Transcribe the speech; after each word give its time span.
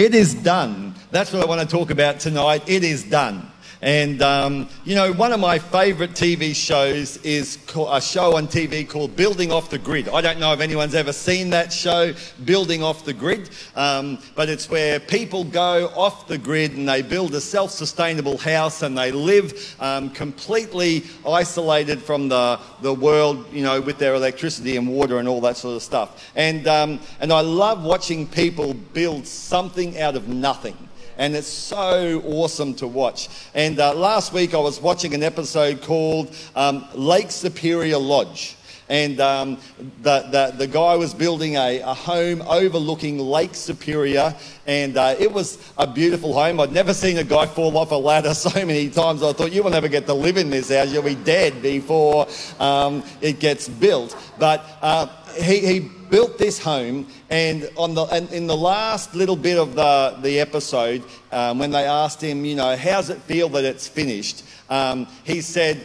It 0.00 0.14
is 0.14 0.32
done. 0.32 0.94
That's 1.10 1.30
what 1.30 1.44
I 1.44 1.46
want 1.46 1.60
to 1.60 1.66
talk 1.66 1.90
about 1.90 2.20
tonight. 2.20 2.66
It 2.66 2.84
is 2.84 3.02
done. 3.02 3.49
And, 3.82 4.20
um, 4.20 4.68
you 4.84 4.94
know, 4.94 5.12
one 5.12 5.32
of 5.32 5.40
my 5.40 5.58
favourite 5.58 6.12
TV 6.12 6.54
shows 6.54 7.16
is 7.18 7.56
a 7.74 8.00
show 8.00 8.36
on 8.36 8.46
TV 8.46 8.86
called 8.86 9.16
Building 9.16 9.50
Off 9.50 9.70
the 9.70 9.78
Grid. 9.78 10.08
I 10.10 10.20
don't 10.20 10.38
know 10.38 10.52
if 10.52 10.60
anyone's 10.60 10.94
ever 10.94 11.14
seen 11.14 11.48
that 11.50 11.72
show, 11.72 12.12
Building 12.44 12.82
Off 12.82 13.06
the 13.06 13.14
Grid, 13.14 13.48
um, 13.76 14.18
but 14.34 14.50
it's 14.50 14.68
where 14.68 15.00
people 15.00 15.44
go 15.44 15.88
off 15.96 16.28
the 16.28 16.36
grid 16.36 16.76
and 16.76 16.86
they 16.86 17.00
build 17.00 17.34
a 17.34 17.40
self 17.40 17.70
sustainable 17.70 18.36
house 18.36 18.82
and 18.82 18.98
they 18.98 19.12
live 19.12 19.76
um, 19.80 20.10
completely 20.10 21.04
isolated 21.26 22.02
from 22.02 22.28
the, 22.28 22.60
the 22.82 22.92
world, 22.92 23.46
you 23.50 23.62
know, 23.62 23.80
with 23.80 23.96
their 23.96 24.14
electricity 24.14 24.76
and 24.76 24.88
water 24.88 25.18
and 25.18 25.26
all 25.26 25.40
that 25.40 25.56
sort 25.56 25.76
of 25.76 25.82
stuff. 25.82 26.30
And, 26.36 26.66
um, 26.68 27.00
and 27.20 27.32
I 27.32 27.40
love 27.40 27.82
watching 27.82 28.26
people 28.26 28.74
build 28.74 29.26
something 29.26 29.98
out 29.98 30.16
of 30.16 30.28
nothing 30.28 30.76
and 31.20 31.36
it's 31.36 31.46
so 31.46 32.22
awesome 32.24 32.72
to 32.72 32.86
watch. 32.86 33.28
And 33.54 33.78
uh, 33.78 33.94
last 33.94 34.32
week 34.32 34.54
I 34.54 34.56
was 34.56 34.80
watching 34.80 35.12
an 35.12 35.22
episode 35.22 35.82
called 35.82 36.34
um, 36.56 36.88
Lake 36.94 37.30
Superior 37.30 37.98
Lodge. 37.98 38.56
And 38.90 39.20
um, 39.20 39.58
the, 40.02 40.26
the, 40.32 40.54
the, 40.58 40.66
guy 40.66 40.96
was 40.96 41.14
building 41.14 41.54
a, 41.56 41.78
a, 41.78 41.94
home 41.94 42.42
overlooking 42.42 43.20
Lake 43.20 43.54
Superior, 43.54 44.34
and 44.66 44.96
uh, 44.96 45.14
it 45.16 45.32
was 45.32 45.58
a 45.78 45.86
beautiful 45.86 46.32
home. 46.32 46.58
I'd 46.58 46.72
never 46.72 46.92
seen 46.92 47.16
a 47.18 47.22
guy 47.22 47.46
fall 47.46 47.78
off 47.78 47.92
a 47.92 47.94
ladder 47.94 48.34
so 48.34 48.50
many 48.66 48.90
times. 48.90 49.22
I 49.22 49.32
thought, 49.32 49.52
you 49.52 49.62
will 49.62 49.70
never 49.70 49.86
get 49.86 50.06
to 50.06 50.14
live 50.14 50.36
in 50.36 50.50
this 50.50 50.70
house, 50.70 50.92
you'll 50.92 51.04
be 51.04 51.14
dead 51.14 51.62
before 51.62 52.26
um, 52.58 53.04
it 53.20 53.38
gets 53.38 53.68
built. 53.68 54.16
But 54.40 54.64
uh, 54.82 55.06
he, 55.40 55.60
he 55.60 55.78
built 55.78 56.36
this 56.36 56.58
home, 56.58 57.06
and 57.30 57.70
on 57.76 57.94
the 57.94 58.06
and 58.06 58.28
in 58.32 58.48
the 58.48 58.56
last 58.56 59.14
little 59.14 59.36
bit 59.36 59.56
of 59.56 59.76
the 59.76 60.18
the 60.20 60.40
episode, 60.40 61.04
um, 61.30 61.60
when 61.60 61.70
they 61.70 61.84
asked 61.84 62.20
him, 62.20 62.44
you 62.44 62.56
know, 62.56 62.76
how's 62.76 63.08
it 63.08 63.18
feel 63.18 63.48
that 63.50 63.64
it's 63.64 63.86
finished? 63.86 64.44
Um, 64.68 65.06
he 65.24 65.40
said, 65.40 65.84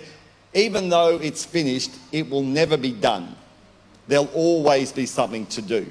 even 0.55 0.89
though 0.89 1.17
it's 1.17 1.45
finished, 1.45 1.91
it 2.11 2.29
will 2.29 2.43
never 2.43 2.77
be 2.77 2.91
done. 2.91 3.35
There'll 4.07 4.31
always 4.33 4.91
be 4.91 5.05
something 5.05 5.45
to 5.47 5.61
do. 5.61 5.85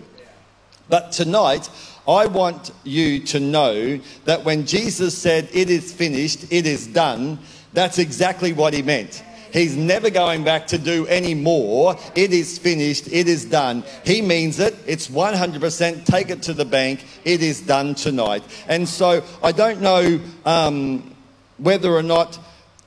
But 0.88 1.12
tonight, 1.12 1.70
I 2.06 2.26
want 2.26 2.72
you 2.82 3.20
to 3.20 3.40
know 3.40 4.00
that 4.24 4.44
when 4.44 4.66
Jesus 4.66 5.16
said, 5.16 5.48
It 5.52 5.70
is 5.70 5.92
finished, 5.92 6.52
it 6.52 6.66
is 6.66 6.86
done, 6.86 7.38
that's 7.72 7.98
exactly 7.98 8.52
what 8.52 8.72
he 8.72 8.82
meant. 8.82 9.22
He's 9.52 9.76
never 9.76 10.10
going 10.10 10.42
back 10.42 10.66
to 10.68 10.78
do 10.78 11.06
any 11.06 11.34
more. 11.34 11.96
It 12.16 12.32
is 12.32 12.58
finished. 12.58 13.06
It 13.12 13.28
is 13.28 13.44
done. 13.44 13.84
He 14.04 14.20
means 14.20 14.58
it. 14.58 14.74
It's 14.84 15.06
100%. 15.06 16.04
Take 16.04 16.30
it 16.30 16.42
to 16.42 16.54
the 16.54 16.64
bank. 16.64 17.04
It 17.24 17.40
is 17.40 17.60
done 17.60 17.94
tonight. 17.94 18.42
And 18.66 18.88
so 18.88 19.22
I 19.44 19.52
don't 19.52 19.80
know 19.80 20.20
um, 20.44 21.14
whether 21.58 21.94
or 21.94 22.02
not 22.02 22.36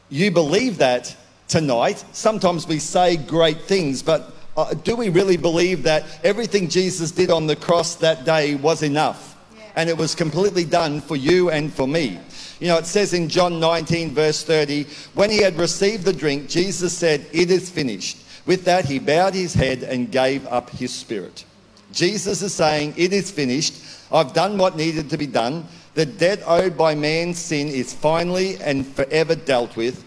you 0.09 0.29
believe 0.29 0.79
that 0.79 1.15
tonight. 1.47 2.03
Sometimes 2.11 2.67
we 2.67 2.79
say 2.79 3.17
great 3.17 3.61
things, 3.61 4.01
but 4.01 4.33
uh, 4.55 4.73
do 4.73 4.95
we 4.95 5.09
really 5.09 5.37
believe 5.37 5.83
that 5.83 6.03
everything 6.23 6.67
Jesus 6.67 7.11
did 7.11 7.29
on 7.29 7.47
the 7.47 7.55
cross 7.55 7.95
that 7.95 8.25
day 8.25 8.55
was 8.55 8.83
enough? 8.83 9.35
And 9.75 9.89
it 9.89 9.97
was 9.97 10.15
completely 10.15 10.65
done 10.65 11.01
for 11.01 11.15
you 11.15 11.51
and 11.51 11.71
for 11.71 11.87
me. 11.87 12.19
You 12.59 12.67
know, 12.67 12.77
it 12.77 12.87
says 12.87 13.13
in 13.13 13.29
John 13.29 13.59
19, 13.59 14.11
verse 14.15 14.43
30, 14.43 14.85
when 15.13 15.29
he 15.29 15.37
had 15.37 15.55
received 15.57 16.03
the 16.05 16.13
drink, 16.13 16.49
Jesus 16.49 16.97
said, 16.97 17.27
It 17.31 17.51
is 17.51 17.69
finished. 17.69 18.17
With 18.47 18.65
that, 18.65 18.85
he 18.85 18.97
bowed 18.97 19.35
his 19.35 19.53
head 19.53 19.83
and 19.83 20.11
gave 20.11 20.47
up 20.47 20.71
his 20.71 20.91
spirit. 20.91 21.45
Jesus 21.91 22.41
is 22.41 22.53
saying, 22.53 22.95
It 22.97 23.13
is 23.13 23.29
finished. 23.29 23.75
I've 24.11 24.33
done 24.33 24.57
what 24.57 24.75
needed 24.75 25.09
to 25.11 25.17
be 25.17 25.27
done. 25.27 25.65
The 25.93 26.05
debt 26.05 26.41
owed 26.45 26.75
by 26.77 26.95
man's 26.95 27.37
sin 27.37 27.67
is 27.67 27.93
finally 27.93 28.57
and 28.57 28.87
forever 28.87 29.35
dealt 29.35 29.75
with. 29.75 30.03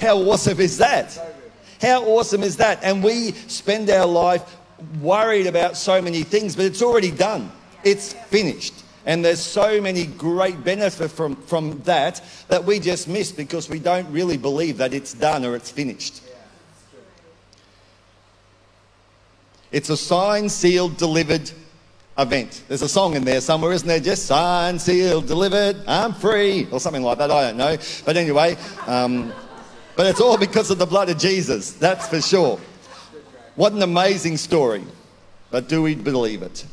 How 0.00 0.16
awesome 0.18 0.60
is 0.60 0.78
that? 0.78 1.18
How 1.80 2.04
awesome 2.04 2.42
is 2.42 2.56
that? 2.56 2.82
And 2.82 3.02
we 3.02 3.32
spend 3.32 3.90
our 3.90 4.06
life 4.06 4.56
worried 5.00 5.46
about 5.46 5.76
so 5.76 6.00
many 6.00 6.22
things, 6.22 6.56
but 6.56 6.64
it's 6.64 6.82
already 6.82 7.10
done. 7.10 7.52
It's 7.84 8.12
finished. 8.12 8.74
And 9.06 9.24
there's 9.24 9.40
so 9.40 9.80
many 9.80 10.06
great 10.06 10.62
benefits 10.62 11.12
from, 11.12 11.36
from 11.36 11.80
that 11.82 12.22
that 12.48 12.64
we 12.64 12.78
just 12.78 13.08
miss 13.08 13.32
because 13.32 13.68
we 13.68 13.78
don't 13.78 14.10
really 14.12 14.36
believe 14.36 14.78
that 14.78 14.92
it's 14.92 15.14
done 15.14 15.44
or 15.44 15.56
it's 15.56 15.70
finished. 15.70 16.22
It's 19.72 19.88
a 19.88 19.96
signed, 19.96 20.50
sealed, 20.50 20.96
delivered 20.96 21.50
event. 22.18 22.62
There's 22.68 22.82
a 22.82 22.88
song 22.88 23.14
in 23.14 23.24
there 23.24 23.40
somewhere, 23.40 23.72
isn't 23.72 23.86
there? 23.86 24.00
Just 24.00 24.26
signed, 24.26 24.80
sealed, 24.80 25.26
delivered, 25.26 25.76
I'm 25.86 26.12
free, 26.12 26.68
or 26.70 26.80
something 26.80 27.02
like 27.02 27.18
that. 27.18 27.30
I 27.30 27.48
don't 27.48 27.56
know. 27.56 27.76
But 28.04 28.16
anyway, 28.16 28.56
um, 28.86 29.32
but 30.00 30.06
it's 30.06 30.22
all 30.22 30.38
because 30.38 30.70
of 30.70 30.78
the 30.78 30.86
blood 30.86 31.10
of 31.10 31.18
Jesus, 31.18 31.72
that's 31.74 32.08
for 32.08 32.22
sure. 32.22 32.58
What 33.54 33.74
an 33.74 33.82
amazing 33.82 34.38
story. 34.38 34.82
But 35.50 35.68
do 35.68 35.82
we 35.82 35.94
believe 35.94 36.40
it? 36.40 36.64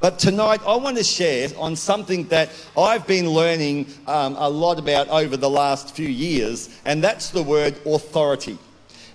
But 0.00 0.18
tonight, 0.18 0.60
I 0.66 0.74
want 0.74 0.96
to 0.96 1.04
share 1.04 1.50
on 1.56 1.76
something 1.76 2.24
that 2.30 2.50
I've 2.76 3.06
been 3.06 3.30
learning 3.30 3.86
um, 4.08 4.34
a 4.36 4.50
lot 4.50 4.80
about 4.80 5.06
over 5.06 5.36
the 5.36 5.48
last 5.48 5.94
few 5.94 6.08
years, 6.08 6.68
and 6.84 7.00
that's 7.00 7.30
the 7.30 7.44
word 7.44 7.78
authority. 7.86 8.58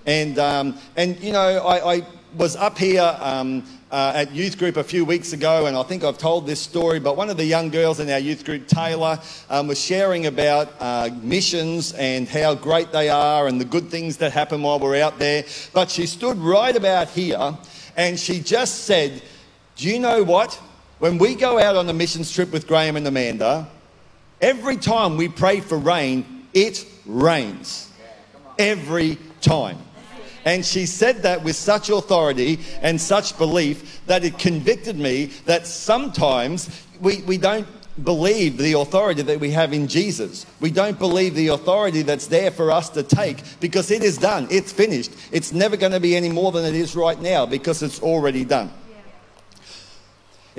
And, 0.05 0.39
um, 0.39 0.77
and 0.95 1.19
you 1.19 1.33
know, 1.33 1.59
I, 1.59 1.95
I, 1.95 2.07
was 2.37 2.55
up 2.55 2.77
here 2.77 3.13
um, 3.19 3.65
uh, 3.91 4.11
at 4.15 4.31
youth 4.33 4.57
group 4.57 4.77
a 4.77 4.83
few 4.83 5.03
weeks 5.03 5.33
ago, 5.33 5.65
and 5.65 5.75
I 5.75 5.83
think 5.83 6.03
I've 6.03 6.17
told 6.17 6.45
this 6.45 6.59
story, 6.59 6.99
but 6.99 7.17
one 7.17 7.29
of 7.29 7.37
the 7.37 7.45
young 7.45 7.69
girls 7.69 7.99
in 7.99 8.09
our 8.09 8.19
youth 8.19 8.45
group, 8.45 8.67
Taylor, 8.67 9.19
um, 9.49 9.67
was 9.67 9.79
sharing 9.79 10.27
about 10.27 10.73
uh, 10.79 11.09
missions 11.21 11.93
and 11.93 12.27
how 12.27 12.53
great 12.53 12.91
they 12.91 13.09
are 13.09 13.47
and 13.47 13.59
the 13.59 13.65
good 13.65 13.89
things 13.89 14.17
that 14.17 14.31
happen 14.31 14.61
while 14.61 14.79
we're 14.79 15.01
out 15.01 15.17
there. 15.17 15.43
But 15.73 15.89
she 15.89 16.05
stood 16.05 16.37
right 16.37 16.75
about 16.75 17.09
here 17.09 17.57
and 17.97 18.19
she 18.19 18.39
just 18.39 18.85
said, 18.85 19.21
Do 19.75 19.89
you 19.89 19.99
know 19.99 20.23
what? 20.23 20.53
When 20.99 21.17
we 21.17 21.33
go 21.33 21.57
out 21.57 21.75
on 21.75 21.89
a 21.89 21.93
missions 21.93 22.31
trip 22.31 22.51
with 22.51 22.67
Graham 22.67 22.95
and 22.95 23.07
Amanda, 23.07 23.67
every 24.41 24.77
time 24.77 25.17
we 25.17 25.29
pray 25.29 25.61
for 25.61 25.77
rain, 25.77 26.47
it 26.53 26.85
rains. 27.05 27.91
Every 28.57 29.17
time. 29.41 29.77
And 30.45 30.65
she 30.65 30.85
said 30.85 31.23
that 31.23 31.43
with 31.43 31.55
such 31.55 31.89
authority 31.89 32.59
and 32.81 32.99
such 32.99 33.37
belief 33.37 34.05
that 34.05 34.23
it 34.23 34.39
convicted 34.39 34.97
me 34.97 35.25
that 35.45 35.67
sometimes 35.67 36.69
we, 37.01 37.21
we 37.23 37.37
don't 37.37 37.67
believe 38.03 38.57
the 38.57 38.73
authority 38.73 39.21
that 39.21 39.39
we 39.39 39.51
have 39.51 39.73
in 39.73 39.87
Jesus. 39.87 40.45
We 40.59 40.71
don't 40.71 40.97
believe 40.97 41.35
the 41.35 41.49
authority 41.49 42.01
that's 42.01 42.27
there 42.27 42.51
for 42.51 42.71
us 42.71 42.89
to 42.91 43.03
take 43.03 43.37
because 43.59 43.91
it 43.91 44.03
is 44.03 44.17
done. 44.17 44.47
It's 44.49 44.71
finished. 44.71 45.11
It's 45.31 45.51
never 45.51 45.77
going 45.77 45.91
to 45.91 45.99
be 45.99 46.15
any 46.15 46.29
more 46.29 46.51
than 46.51 46.65
it 46.65 46.75
is 46.75 46.95
right 46.95 47.19
now 47.19 47.45
because 47.45 47.83
it's 47.83 48.01
already 48.01 48.45
done. 48.45 48.71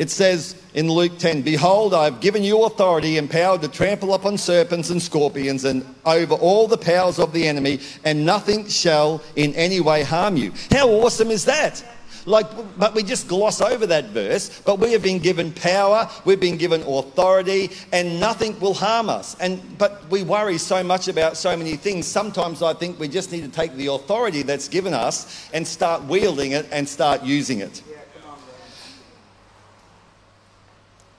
It 0.00 0.09
says 0.09 0.55
in 0.72 0.91
Luke 0.91 1.19
10, 1.19 1.43
Behold, 1.43 1.93
I 1.93 2.05
have 2.05 2.22
given 2.22 2.43
you 2.43 2.65
authority 2.65 3.19
and 3.19 3.31
power 3.31 3.59
to 3.59 3.69
trample 3.69 4.15
upon 4.15 4.38
serpents 4.38 4.88
and 4.88 5.00
scorpions 5.00 5.66
and 5.66 5.84
over 6.06 6.37
all 6.37 6.66
the 6.66 6.78
powers 6.78 7.19
of 7.19 7.34
the 7.34 7.47
enemy, 7.47 7.81
and 8.03 8.25
nothing 8.25 8.66
shall 8.66 9.22
in 9.37 9.55
any 9.56 9.78
way 9.78 10.03
harm 10.03 10.39
you. 10.39 10.55
How 10.71 10.89
awesome 10.89 11.31
is 11.31 11.44
that? 11.44 11.84
Like, 12.25 12.47
but 12.78 12.94
we 12.94 13.03
just 13.03 13.28
gloss 13.28 13.60
over 13.60 13.87
that 13.89 14.06
verse. 14.06 14.62
But 14.65 14.78
we 14.78 14.93
have 14.93 15.03
been 15.03 15.19
given 15.19 15.53
power, 15.53 16.09
we've 16.25 16.41
been 16.41 16.56
given 16.56 16.81
authority, 16.81 17.71
and 17.93 18.19
nothing 18.19 18.59
will 18.59 18.72
harm 18.72 19.10
us. 19.10 19.37
And 19.39 19.60
but 19.77 20.09
we 20.09 20.22
worry 20.22 20.56
so 20.56 20.83
much 20.83 21.09
about 21.09 21.37
so 21.37 21.55
many 21.59 21.77
things. 21.77 22.06
Sometimes 22.06 22.62
I 22.62 22.72
think 22.72 22.99
we 22.99 23.06
just 23.06 23.33
need 23.33 23.43
to 23.43 23.50
take 23.50 23.75
the 23.75 23.89
authority 23.89 24.41
that's 24.44 24.69
given 24.69 24.94
us 24.94 25.50
and 25.53 25.66
start 25.66 26.05
wielding 26.05 26.53
it 26.53 26.66
and 26.72 26.89
start 26.89 27.22
using 27.22 27.60
it. 27.60 27.83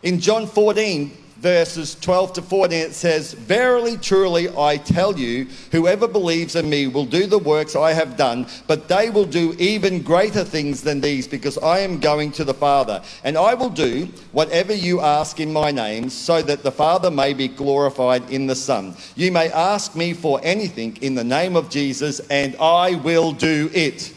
In 0.03 0.19
John 0.19 0.47
14, 0.47 1.11
verses 1.41 1.95
12 1.95 2.33
to 2.33 2.41
14, 2.41 2.79
it 2.79 2.93
says, 2.93 3.33
Verily, 3.33 3.97
truly, 3.97 4.49
I 4.55 4.77
tell 4.77 5.17
you, 5.17 5.47
whoever 5.71 6.07
believes 6.07 6.55
in 6.55 6.69
me 6.69 6.87
will 6.87 7.05
do 7.05 7.27
the 7.27 7.37
works 7.37 7.75
I 7.75 7.93
have 7.93 8.17
done, 8.17 8.47
but 8.65 8.87
they 8.87 9.09
will 9.11 9.25
do 9.25 9.55
even 9.59 10.01
greater 10.01 10.43
things 10.43 10.81
than 10.81 11.01
these, 11.01 11.27
because 11.27 11.57
I 11.59 11.79
am 11.79 11.99
going 11.99 12.31
to 12.33 12.43
the 12.43 12.53
Father. 12.53 13.03
And 13.23 13.37
I 13.37 13.53
will 13.53 13.69
do 13.69 14.07
whatever 14.31 14.73
you 14.73 15.01
ask 15.01 15.39
in 15.39 15.53
my 15.53 15.69
name, 15.69 16.09
so 16.09 16.41
that 16.41 16.63
the 16.63 16.71
Father 16.71 17.11
may 17.11 17.33
be 17.33 17.47
glorified 17.47 18.27
in 18.31 18.47
the 18.47 18.55
Son. 18.55 18.95
You 19.15 19.31
may 19.31 19.51
ask 19.51 19.95
me 19.95 20.13
for 20.13 20.39
anything 20.43 20.97
in 21.01 21.13
the 21.13 21.23
name 21.23 21.55
of 21.55 21.69
Jesus, 21.69 22.19
and 22.31 22.55
I 22.57 22.95
will 22.95 23.33
do 23.33 23.69
it. 23.73 24.13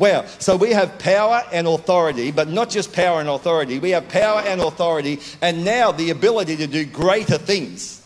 Well, 0.00 0.26
so 0.38 0.56
we 0.56 0.70
have 0.70 0.98
power 0.98 1.42
and 1.52 1.66
authority, 1.66 2.30
but 2.30 2.48
not 2.48 2.70
just 2.70 2.90
power 2.90 3.20
and 3.20 3.28
authority. 3.28 3.78
We 3.78 3.90
have 3.90 4.08
power 4.08 4.40
and 4.40 4.58
authority, 4.58 5.20
and 5.42 5.62
now 5.62 5.92
the 5.92 6.08
ability 6.08 6.56
to 6.56 6.66
do 6.66 6.86
greater 6.86 7.36
things. 7.36 8.00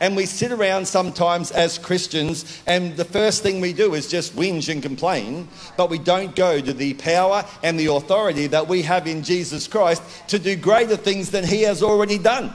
And 0.00 0.16
we 0.16 0.24
sit 0.24 0.50
around 0.50 0.88
sometimes 0.88 1.50
as 1.50 1.76
Christians, 1.76 2.62
and 2.66 2.96
the 2.96 3.04
first 3.04 3.42
thing 3.42 3.60
we 3.60 3.74
do 3.74 3.92
is 3.92 4.08
just 4.08 4.34
whinge 4.34 4.70
and 4.70 4.82
complain, 4.82 5.48
but 5.76 5.90
we 5.90 5.98
don't 5.98 6.34
go 6.34 6.58
to 6.58 6.72
the 6.72 6.94
power 6.94 7.44
and 7.62 7.78
the 7.78 7.92
authority 7.92 8.46
that 8.46 8.66
we 8.66 8.80
have 8.80 9.06
in 9.06 9.22
Jesus 9.22 9.68
Christ 9.68 10.02
to 10.28 10.38
do 10.38 10.56
greater 10.56 10.96
things 10.96 11.32
than 11.32 11.44
He 11.44 11.60
has 11.62 11.82
already 11.82 12.16
done. 12.16 12.50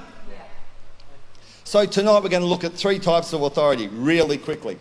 So 1.65 1.85
tonight 1.85 2.23
we're 2.23 2.29
going 2.29 2.41
to 2.41 2.47
look 2.47 2.63
at 2.63 2.73
three 2.73 2.97
types 2.97 3.31
of 3.31 3.43
authority 3.43 3.89
really 3.89 4.39
quickly 4.39 4.79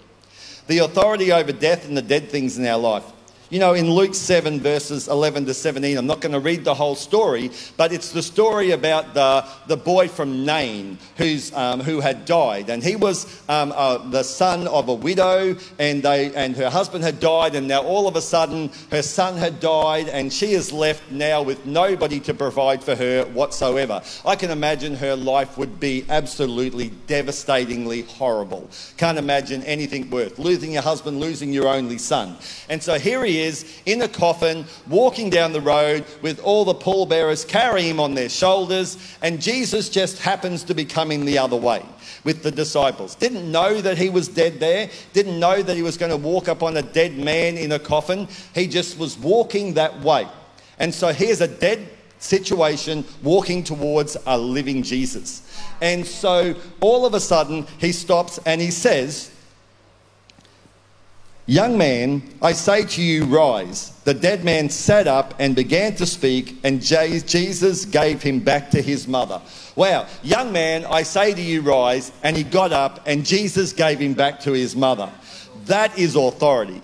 the 0.69 0.79
authority 0.79 1.33
over 1.33 1.53
death 1.53 1.87
and 1.87 1.95
the 1.95 2.03
dead 2.03 2.31
things 2.31 2.57
in 2.57 2.65
our 2.65 2.79
life. 2.79 3.05
You 3.51 3.59
know, 3.59 3.75
in 3.75 3.91
Luke 3.91 4.15
7, 4.15 4.61
verses 4.61 5.09
11 5.09 5.47
to 5.47 5.55
17, 5.55 5.99
I'm 5.99 6.07
not 6.07 6.21
going 6.21 6.35
to 6.35 6.39
read 6.39 6.63
the 6.63 6.73
whole 6.73 6.95
story, 6.95 7.51
but 7.77 7.93
it's 7.93 8.13
the 8.13 8.23
story 8.23 8.71
about 8.71 9.13
the, 9.13 9.45
the 9.67 9.77
boy 9.77 10.07
from 10.07 10.47
Nain 10.47 10.99
who's, 11.17 11.53
um, 11.55 11.81
who 11.81 11.99
had 11.99 12.27
died. 12.27 12.71
And 12.71 12.81
he 12.81 12.95
was 12.95 13.27
um, 13.49 13.73
uh, 13.75 13.99
the 14.11 14.23
son 14.23 14.69
of 14.69 14.89
a 14.89 14.95
widow, 14.95 15.57
and, 15.81 16.01
they, 16.01 16.33
and 16.33 16.55
her 16.55 16.71
husband 16.71 17.03
had 17.03 17.19
died, 17.19 17.57
and 17.57 17.67
now 17.67 17.83
all 17.83 18.07
of 18.07 18.15
a 18.15 18.23
sudden 18.23 18.71
her 18.93 19.03
son 19.03 19.37
had 19.37 19.59
died, 19.59 20.09
and 20.09 20.33
she 20.33 20.53
is 20.53 20.73
left 20.73 21.11
now 21.11 21.43
with 21.43 21.67
nobody 21.67 22.21
to 22.21 22.33
provide 22.33 22.85
for 22.85 22.95
her 22.95 23.25
whatsoever. 23.25 24.01
I 24.25 24.37
can 24.37 24.53
imagine 24.53 24.95
her 24.95 25.17
life 25.17 25.59
would 25.59 25.81
be 25.81 26.05
absolutely 26.09 26.91
devastatingly 27.09 28.03
horrible. 28.03 28.71
Can't 28.97 29.19
imagine 29.19 29.65
anything 29.65 30.09
worse. 30.09 30.39
Losing 30.39 30.75
your 30.75 30.83
husband, 30.83 31.19
losing 31.19 31.53
your 31.53 31.67
only 31.67 31.99
son. 31.99 32.37
And 32.69 32.81
so 32.81 32.97
here 32.97 33.25
he 33.25 33.40
is 33.41 33.81
in 33.87 34.03
a 34.03 34.09
coffin, 34.09 34.65
walking 34.89 35.31
down 35.31 35.53
the 35.53 35.61
road 35.61 36.05
with 36.23 36.41
all 36.41 36.65
the 36.65 36.75
pallbearers 36.75 37.45
carrying 37.45 37.91
him 37.91 38.01
on 38.01 38.15
their 38.15 38.29
shoulders, 38.29 38.97
and 39.23 39.41
Jesus 39.41 39.89
just 39.89 40.19
happens 40.21 40.65
to 40.65 40.75
be 40.75 40.85
coming 40.85 41.25
the 41.25 41.39
other 41.39 41.57
way 41.57 41.85
with 42.25 42.43
the 42.43 42.51
disciples. 42.51 43.15
Didn't 43.15 43.51
know 43.51 43.81
that 43.81 43.99
he 43.99 44.09
was 44.09 44.29
dead 44.29 44.61
there, 44.61 44.91
didn't 45.13 45.41
know 45.41 45.63
that 45.63 45.77
he 45.77 45.83
was 45.83 45.97
going 45.97 46.11
to 46.11 46.17
walk 46.17 46.49
up 46.49 46.63
on 46.63 46.77
a 46.77 46.83
dead 46.83 47.17
man 47.17 47.57
in 47.57 47.73
a 47.73 47.79
coffin. 47.79 48.29
He 48.55 48.67
just 48.67 48.99
was 48.99 49.19
walking 49.19 49.75
that 49.75 50.01
way. 50.01 50.29
And 50.79 50.95
so 50.95 51.13
here's 51.13 51.41
a 51.41 51.49
dead 51.49 51.89
situation 52.19 53.05
walking 53.23 53.65
towards 53.65 54.17
a 54.27 54.37
living 54.37 54.83
Jesus. 54.83 55.43
And 55.81 56.07
so 56.07 56.55
all 56.81 57.07
of 57.07 57.15
a 57.15 57.21
sudden 57.21 57.67
he 57.79 57.93
stops 57.93 58.39
and 58.45 58.61
he 58.61 58.71
says, 58.71 59.35
Young 61.51 61.77
man, 61.77 62.23
I 62.41 62.53
say 62.53 62.85
to 62.85 63.03
you, 63.03 63.25
rise. 63.25 63.91
The 64.05 64.15
dead 64.15 64.45
man 64.45 64.71
sat 64.71 65.09
up 65.09 65.35
and 65.41 65.57
began 65.57 65.97
to 65.97 66.07
speak, 66.07 66.57
and 66.63 66.81
Jesus 66.81 67.85
gave 67.87 68.23
him 68.23 68.39
back 68.39 68.71
to 68.71 68.81
his 68.81 69.09
mother. 69.09 69.43
Wow, 69.75 70.07
young 70.23 70.53
man, 70.53 70.85
I 70.85 71.03
say 71.03 71.35
to 71.35 71.43
you, 71.43 71.63
rise. 71.63 72.13
And 72.23 72.37
he 72.37 72.45
got 72.45 72.71
up, 72.71 73.01
and 73.05 73.27
Jesus 73.27 73.73
gave 73.73 73.99
him 73.99 74.15
back 74.15 74.39
to 74.43 74.53
his 74.53 74.77
mother. 74.77 75.11
That 75.65 75.99
is 75.99 76.15
authority. 76.15 76.83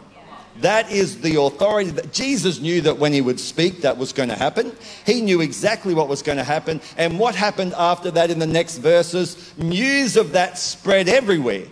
That 0.62 0.90
is 0.90 1.20
the 1.20 1.40
authority 1.40 1.90
that 1.90 2.12
Jesus 2.12 2.58
knew 2.58 2.80
that 2.80 2.98
when 2.98 3.12
he 3.12 3.20
would 3.20 3.38
speak, 3.38 3.82
that 3.82 3.96
was 3.96 4.12
going 4.12 4.30
to 4.30 4.34
happen. 4.34 4.72
He 5.04 5.20
knew 5.20 5.42
exactly 5.42 5.94
what 5.94 6.08
was 6.08 6.22
going 6.22 6.38
to 6.38 6.44
happen. 6.44 6.80
And 6.96 7.20
what 7.20 7.36
happened 7.36 7.72
after 7.74 8.10
that 8.10 8.32
in 8.32 8.40
the 8.40 8.48
next 8.48 8.78
verses, 8.78 9.56
news 9.56 10.16
of 10.16 10.32
that 10.32 10.58
spread 10.58 11.08
everywhere. 11.08 11.66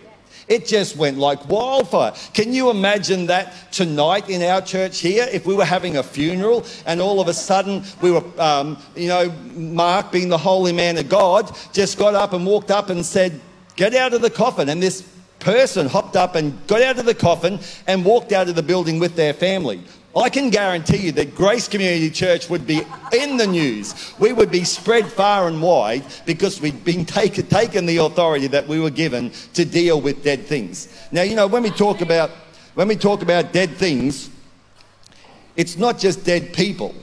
It 0.47 0.67
just 0.67 0.95
went 0.95 1.17
like 1.17 1.49
wildfire. 1.49 2.13
Can 2.33 2.53
you 2.53 2.69
imagine 2.69 3.25
that 3.27 3.71
tonight 3.71 4.29
in 4.29 4.43
our 4.43 4.61
church 4.61 4.99
here? 4.99 5.27
If 5.31 5.45
we 5.45 5.55
were 5.55 5.65
having 5.65 5.97
a 5.97 6.03
funeral 6.03 6.65
and 6.85 7.01
all 7.01 7.19
of 7.19 7.27
a 7.27 7.33
sudden 7.33 7.83
we 8.01 8.11
were, 8.11 8.23
um, 8.39 8.77
you 8.95 9.07
know, 9.07 9.31
Mark, 9.55 10.11
being 10.11 10.29
the 10.29 10.37
holy 10.37 10.71
man 10.71 10.97
of 10.97 11.09
God, 11.09 11.51
just 11.73 11.97
got 11.97 12.13
up 12.13 12.33
and 12.33 12.45
walked 12.45 12.69
up 12.69 12.89
and 12.89 13.05
said, 13.05 13.39
Get 13.75 13.93
out 13.93 14.13
of 14.13 14.21
the 14.21 14.29
coffin. 14.29 14.69
And 14.69 14.81
this 14.81 15.01
person 15.39 15.87
hopped 15.87 16.15
up 16.15 16.35
and 16.35 16.65
got 16.67 16.81
out 16.81 16.97
of 16.97 17.05
the 17.05 17.13
coffin 17.13 17.59
and 17.87 18.05
walked 18.05 18.31
out 18.31 18.47
of 18.47 18.55
the 18.55 18.63
building 18.63 18.99
with 18.99 19.15
their 19.15 19.33
family. 19.33 19.81
I 20.15 20.29
can 20.29 20.49
guarantee 20.49 20.97
you 20.97 21.11
that 21.13 21.35
Grace 21.35 21.67
Community 21.67 22.09
Church 22.09 22.49
would 22.49 22.65
be 22.65 22.81
in 23.11 23.35
the 23.35 23.45
news. 23.45 24.13
We 24.17 24.31
would 24.31 24.49
be 24.49 24.63
spread 24.63 25.07
far 25.07 25.47
and 25.47 25.61
wide 25.61 26.05
because 26.25 26.61
we'd 26.61 26.85
been 26.85 27.05
taken, 27.05 27.45
taken 27.47 27.85
the 27.85 27.97
authority 27.97 28.47
that 28.47 28.65
we 28.65 28.79
were 28.79 28.89
given 28.89 29.31
to 29.55 29.65
deal 29.65 29.99
with 29.99 30.23
dead 30.23 30.45
things. 30.45 30.87
Now, 31.11 31.23
you 31.23 31.35
know, 31.35 31.47
when 31.47 31.63
we 31.63 31.69
talk 31.69 31.99
about 31.99 32.31
when 32.75 32.89
we 32.89 32.95
talk 32.95 33.21
about 33.21 33.53
dead 33.53 33.71
things, 33.71 34.29
it's 35.55 35.77
not 35.77 35.97
just 35.97 36.25
dead 36.25 36.53
people. 36.53 36.93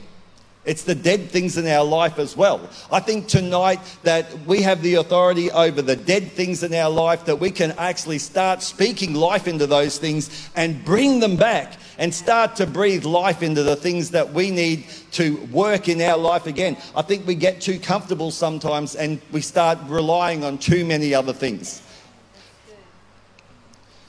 It's 0.65 0.83
the 0.83 0.95
dead 0.95 1.29
things 1.29 1.57
in 1.57 1.67
our 1.67 1.83
life 1.83 2.19
as 2.19 2.37
well. 2.37 2.69
I 2.89 3.01
think 3.01 3.27
tonight 3.27 3.81
that 4.03 4.31
we 4.45 4.61
have 4.61 4.81
the 4.81 4.95
authority 4.95 5.51
over 5.51 5.81
the 5.81 5.97
dead 5.97 6.31
things 6.31 6.63
in 6.63 6.73
our 6.73 6.89
life, 6.89 7.25
that 7.25 7.37
we 7.37 7.51
can 7.51 7.71
actually 7.73 8.19
start 8.19 8.63
speaking 8.63 9.13
life 9.13 9.45
into 9.45 9.67
those 9.67 9.97
things 9.97 10.49
and 10.55 10.83
bring 10.85 11.19
them 11.19 11.35
back 11.35 11.73
and 11.97 12.13
start 12.13 12.55
to 12.55 12.65
breathe 12.65 13.03
life 13.03 13.43
into 13.43 13.61
the 13.61 13.75
things 13.75 14.11
that 14.11 14.31
we 14.31 14.51
need 14.51 14.85
to 15.11 15.35
work 15.51 15.89
in 15.89 16.01
our 16.01 16.17
life 16.17 16.47
again. 16.47 16.77
I 16.95 17.01
think 17.01 17.27
we 17.27 17.35
get 17.35 17.59
too 17.59 17.77
comfortable 17.77 18.31
sometimes 18.31 18.95
and 18.95 19.19
we 19.33 19.41
start 19.41 19.79
relying 19.87 20.45
on 20.45 20.57
too 20.57 20.85
many 20.85 21.13
other 21.13 21.33
things. 21.33 21.81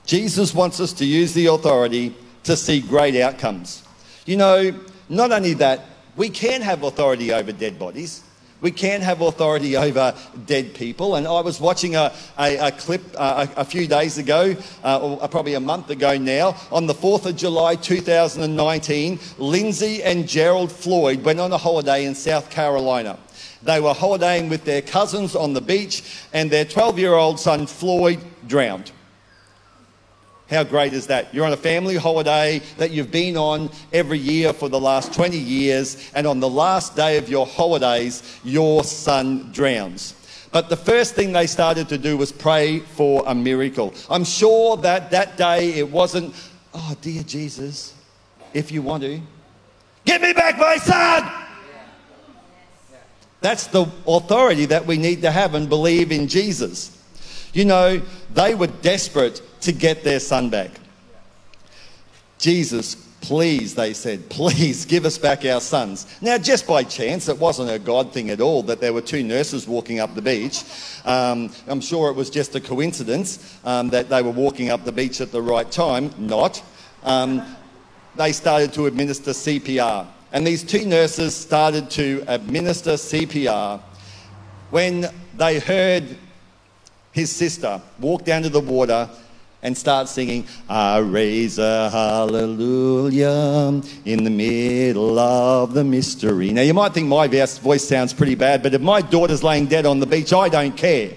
Jesus 0.06 0.54
wants 0.54 0.78
us 0.78 0.92
to 0.94 1.04
use 1.04 1.34
the 1.34 1.46
authority 1.46 2.14
to 2.44 2.56
see 2.56 2.80
great 2.80 3.16
outcomes. 3.16 3.82
You 4.24 4.36
know, 4.36 4.72
not 5.08 5.32
only 5.32 5.54
that, 5.54 5.80
we 6.16 6.28
can 6.28 6.62
have 6.62 6.82
authority 6.82 7.32
over 7.32 7.52
dead 7.52 7.78
bodies. 7.78 8.22
We 8.60 8.70
can 8.70 9.02
have 9.02 9.20
authority 9.20 9.76
over 9.76 10.14
dead 10.46 10.74
people. 10.74 11.16
And 11.16 11.26
I 11.26 11.40
was 11.40 11.60
watching 11.60 11.96
a, 11.96 12.14
a, 12.38 12.68
a 12.68 12.72
clip 12.72 13.02
uh, 13.14 13.46
a, 13.56 13.60
a, 13.60 13.64
few 13.64 13.86
days 13.86 14.16
ago, 14.16 14.56
uh, 14.82 15.00
or 15.00 15.28
probably 15.28 15.52
a 15.52 15.60
month 15.60 15.90
ago 15.90 16.16
now. 16.16 16.56
On 16.72 16.86
the 16.86 16.94
4th 16.94 17.26
of 17.26 17.36
July 17.36 17.76
2019, 17.76 19.18
Lindsay 19.36 20.02
and 20.02 20.26
Gerald 20.26 20.72
Floyd 20.72 21.24
went 21.24 21.40
on 21.40 21.52
a 21.52 21.58
holiday 21.58 22.06
in 22.06 22.14
South 22.14 22.48
Carolina. 22.48 23.18
They 23.62 23.80
were 23.80 23.92
holidaying 23.92 24.48
with 24.48 24.64
their 24.64 24.82
cousins 24.82 25.36
on 25.36 25.52
the 25.52 25.60
beach, 25.60 26.02
and 26.32 26.50
their 26.50 26.64
12 26.64 26.98
year 26.98 27.14
old 27.14 27.38
son 27.38 27.66
Floyd 27.66 28.20
drowned. 28.46 28.92
How 30.50 30.62
great 30.62 30.92
is 30.92 31.06
that? 31.06 31.34
You're 31.34 31.46
on 31.46 31.52
a 31.52 31.56
family 31.56 31.96
holiday 31.96 32.60
that 32.76 32.90
you've 32.90 33.10
been 33.10 33.36
on 33.36 33.70
every 33.92 34.18
year 34.18 34.52
for 34.52 34.68
the 34.68 34.78
last 34.78 35.14
20 35.14 35.38
years, 35.38 36.10
and 36.14 36.26
on 36.26 36.40
the 36.40 36.48
last 36.48 36.94
day 36.94 37.16
of 37.16 37.28
your 37.30 37.46
holidays, 37.46 38.22
your 38.44 38.84
son 38.84 39.50
drowns. 39.52 40.14
But 40.52 40.68
the 40.68 40.76
first 40.76 41.14
thing 41.14 41.32
they 41.32 41.46
started 41.46 41.88
to 41.88 41.98
do 41.98 42.16
was 42.16 42.30
pray 42.30 42.80
for 42.80 43.24
a 43.26 43.34
miracle. 43.34 43.94
I'm 44.10 44.24
sure 44.24 44.76
that 44.78 45.10
that 45.10 45.36
day 45.36 45.72
it 45.72 45.90
wasn't, 45.90 46.34
oh, 46.74 46.94
dear 47.00 47.22
Jesus, 47.22 47.94
if 48.52 48.70
you 48.70 48.82
want 48.82 49.02
to, 49.02 49.20
give 50.04 50.20
me 50.20 50.32
back 50.34 50.58
my 50.58 50.76
son! 50.76 51.32
That's 53.40 53.66
the 53.66 53.86
authority 54.06 54.66
that 54.66 54.86
we 54.86 54.96
need 54.96 55.22
to 55.22 55.30
have 55.30 55.54
and 55.54 55.68
believe 55.68 56.12
in 56.12 56.28
Jesus. 56.28 57.03
You 57.54 57.64
know, 57.64 58.02
they 58.34 58.54
were 58.54 58.66
desperate 58.66 59.40
to 59.62 59.72
get 59.72 60.04
their 60.04 60.20
son 60.20 60.50
back. 60.50 60.70
Jesus, 62.36 62.96
please, 63.20 63.74
they 63.74 63.94
said, 63.94 64.28
please 64.28 64.84
give 64.84 65.04
us 65.06 65.16
back 65.16 65.44
our 65.44 65.60
sons. 65.60 66.06
Now, 66.20 66.36
just 66.36 66.66
by 66.66 66.82
chance, 66.82 67.28
it 67.28 67.38
wasn't 67.38 67.70
a 67.70 67.78
God 67.78 68.12
thing 68.12 68.30
at 68.30 68.40
all 68.40 68.62
that 68.64 68.80
there 68.80 68.92
were 68.92 69.00
two 69.00 69.22
nurses 69.22 69.66
walking 69.66 70.00
up 70.00 70.14
the 70.14 70.22
beach. 70.22 70.64
Um, 71.04 71.50
I'm 71.68 71.80
sure 71.80 72.10
it 72.10 72.14
was 72.16 72.28
just 72.28 72.54
a 72.56 72.60
coincidence 72.60 73.58
um, 73.64 73.88
that 73.90 74.08
they 74.08 74.20
were 74.20 74.30
walking 74.30 74.70
up 74.70 74.84
the 74.84 74.92
beach 74.92 75.20
at 75.20 75.32
the 75.32 75.40
right 75.40 75.70
time. 75.70 76.10
Not. 76.18 76.62
Um, 77.04 77.42
they 78.16 78.32
started 78.32 78.72
to 78.74 78.86
administer 78.86 79.30
CPR. 79.30 80.06
And 80.32 80.44
these 80.44 80.64
two 80.64 80.84
nurses 80.84 81.34
started 81.34 81.90
to 81.90 82.24
administer 82.26 82.94
CPR 82.94 83.80
when 84.70 85.08
they 85.36 85.60
heard 85.60 86.16
his 87.14 87.34
sister 87.34 87.80
walk 88.00 88.24
down 88.24 88.42
to 88.42 88.48
the 88.50 88.60
water 88.60 89.08
and 89.62 89.78
start 89.78 90.08
singing, 90.08 90.46
I 90.68 90.98
raise 90.98 91.58
a 91.58 91.88
hallelujah 91.88 93.80
in 94.04 94.24
the 94.24 94.30
middle 94.30 95.18
of 95.18 95.72
the 95.72 95.84
mystery. 95.84 96.50
Now, 96.50 96.60
you 96.62 96.74
might 96.74 96.92
think 96.92 97.08
my 97.08 97.28
voice 97.28 97.88
sounds 97.88 98.12
pretty 98.12 98.34
bad, 98.34 98.62
but 98.62 98.74
if 98.74 98.82
my 98.82 99.00
daughter's 99.00 99.42
laying 99.42 99.66
dead 99.66 99.86
on 99.86 100.00
the 100.00 100.06
beach, 100.06 100.34
I 100.34 100.50
don't 100.50 100.76
care. 100.76 101.12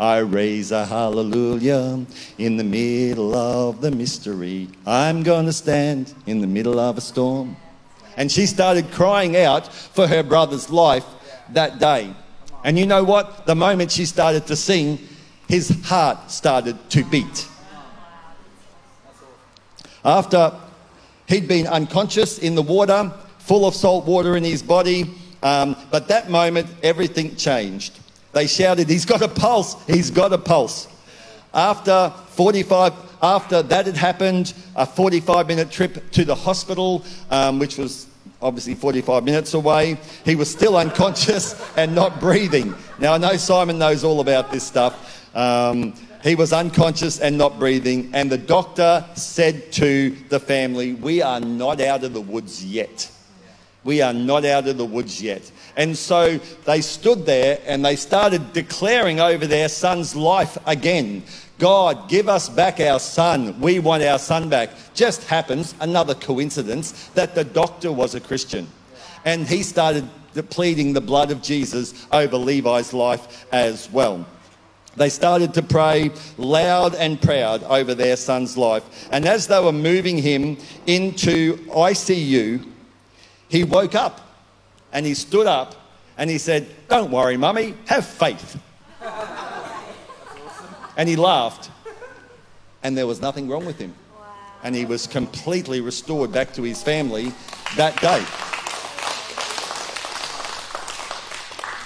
I 0.00 0.18
raise 0.18 0.70
a 0.70 0.86
hallelujah 0.86 2.06
in 2.38 2.56
the 2.56 2.64
middle 2.64 3.34
of 3.34 3.80
the 3.80 3.90
mystery. 3.90 4.68
I'm 4.86 5.24
going 5.24 5.46
to 5.46 5.52
stand 5.52 6.14
in 6.24 6.40
the 6.40 6.46
middle 6.46 6.78
of 6.78 6.96
a 6.96 7.00
storm. 7.00 7.56
And 8.16 8.30
she 8.30 8.46
started 8.46 8.92
crying 8.92 9.36
out 9.36 9.72
for 9.72 10.06
her 10.06 10.22
brother's 10.22 10.70
life 10.70 11.04
that 11.50 11.80
day. 11.80 12.14
And 12.64 12.78
you 12.78 12.86
know 12.86 13.04
what? 13.04 13.46
The 13.46 13.54
moment 13.54 13.90
she 13.90 14.04
started 14.04 14.46
to 14.46 14.56
sing, 14.56 14.98
his 15.48 15.70
heart 15.84 16.30
started 16.30 16.76
to 16.90 17.04
beat. 17.04 17.48
After 20.04 20.54
he'd 21.26 21.48
been 21.48 21.66
unconscious 21.66 22.38
in 22.38 22.54
the 22.54 22.62
water, 22.62 23.12
full 23.38 23.66
of 23.66 23.74
salt 23.74 24.04
water 24.04 24.36
in 24.36 24.44
his 24.44 24.62
body, 24.62 25.14
um, 25.42 25.76
but 25.90 26.08
that 26.08 26.30
moment 26.30 26.66
everything 26.82 27.36
changed. 27.36 27.98
They 28.32 28.46
shouted, 28.46 28.88
He's 28.88 29.04
got 29.04 29.22
a 29.22 29.28
pulse, 29.28 29.76
he's 29.86 30.10
got 30.10 30.32
a 30.32 30.38
pulse. 30.38 30.88
After 31.54 32.12
45, 32.30 32.92
after 33.22 33.62
that 33.62 33.86
had 33.86 33.96
happened, 33.96 34.52
a 34.76 34.84
45 34.84 35.46
minute 35.46 35.70
trip 35.70 36.10
to 36.12 36.24
the 36.24 36.34
hospital, 36.34 37.04
um, 37.30 37.58
which 37.58 37.78
was 37.78 38.07
obviously 38.40 38.74
45 38.74 39.24
minutes 39.24 39.54
away. 39.54 39.98
He 40.24 40.36
was 40.36 40.50
still 40.50 40.76
unconscious 40.76 41.54
and 41.76 41.94
not 41.94 42.20
breathing. 42.20 42.74
Now, 42.98 43.14
I 43.14 43.18
know 43.18 43.36
Simon 43.36 43.78
knows 43.78 44.04
all 44.04 44.20
about 44.20 44.50
this 44.50 44.64
stuff. 44.64 45.36
Um, 45.36 45.94
he 46.22 46.34
was 46.34 46.52
unconscious 46.52 47.20
and 47.20 47.38
not 47.38 47.58
breathing, 47.58 48.10
and 48.12 48.30
the 48.30 48.38
doctor 48.38 49.04
said 49.14 49.70
to 49.72 50.10
the 50.28 50.40
family, 50.40 50.94
We 50.94 51.22
are 51.22 51.40
not 51.40 51.80
out 51.80 52.02
of 52.02 52.12
the 52.12 52.20
woods 52.20 52.64
yet. 52.64 53.10
We 53.84 54.02
are 54.02 54.12
not 54.12 54.44
out 54.44 54.66
of 54.66 54.76
the 54.76 54.84
woods 54.84 55.22
yet. 55.22 55.50
And 55.76 55.96
so 55.96 56.38
they 56.64 56.80
stood 56.80 57.24
there 57.24 57.60
and 57.64 57.84
they 57.84 57.94
started 57.94 58.52
declaring 58.52 59.20
over 59.20 59.46
their 59.46 59.68
son's 59.68 60.16
life 60.16 60.58
again. 60.66 61.22
God, 61.58 62.08
give 62.08 62.28
us 62.28 62.48
back 62.48 62.78
our 62.80 63.00
son. 63.00 63.60
We 63.60 63.80
want 63.80 64.04
our 64.04 64.18
son 64.18 64.48
back. 64.48 64.70
Just 64.94 65.24
happens, 65.24 65.74
another 65.80 66.14
coincidence, 66.14 67.08
that 67.14 67.34
the 67.34 67.44
doctor 67.44 67.90
was 67.90 68.14
a 68.14 68.20
Christian. 68.20 68.68
And 69.24 69.46
he 69.46 69.64
started 69.64 70.08
pleading 70.50 70.92
the 70.92 71.00
blood 71.00 71.30
of 71.32 71.42
Jesus 71.42 72.06
over 72.12 72.36
Levi's 72.36 72.92
life 72.92 73.46
as 73.52 73.90
well. 73.90 74.24
They 74.96 75.08
started 75.08 75.54
to 75.54 75.62
pray 75.62 76.10
loud 76.36 76.94
and 76.94 77.20
proud 77.20 77.62
over 77.64 77.94
their 77.94 78.16
son's 78.16 78.56
life. 78.56 79.08
And 79.12 79.26
as 79.26 79.46
they 79.46 79.60
were 79.60 79.72
moving 79.72 80.18
him 80.18 80.58
into 80.86 81.56
ICU, 81.66 82.66
he 83.48 83.64
woke 83.64 83.94
up 83.94 84.20
and 84.92 85.06
he 85.06 85.14
stood 85.14 85.46
up 85.46 85.74
and 86.16 86.28
he 86.28 86.38
said, 86.38 86.68
Don't 86.88 87.10
worry, 87.10 87.36
mummy, 87.36 87.74
have 87.86 88.06
faith. 88.06 88.60
And 90.98 91.08
he 91.08 91.16
laughed. 91.16 91.70
And 92.82 92.98
there 92.98 93.06
was 93.06 93.22
nothing 93.22 93.48
wrong 93.48 93.64
with 93.64 93.78
him. 93.78 93.94
And 94.62 94.74
he 94.74 94.84
was 94.84 95.06
completely 95.06 95.80
restored 95.80 96.32
back 96.32 96.52
to 96.54 96.62
his 96.62 96.82
family 96.82 97.32
that 97.76 97.98
day. 98.00 98.24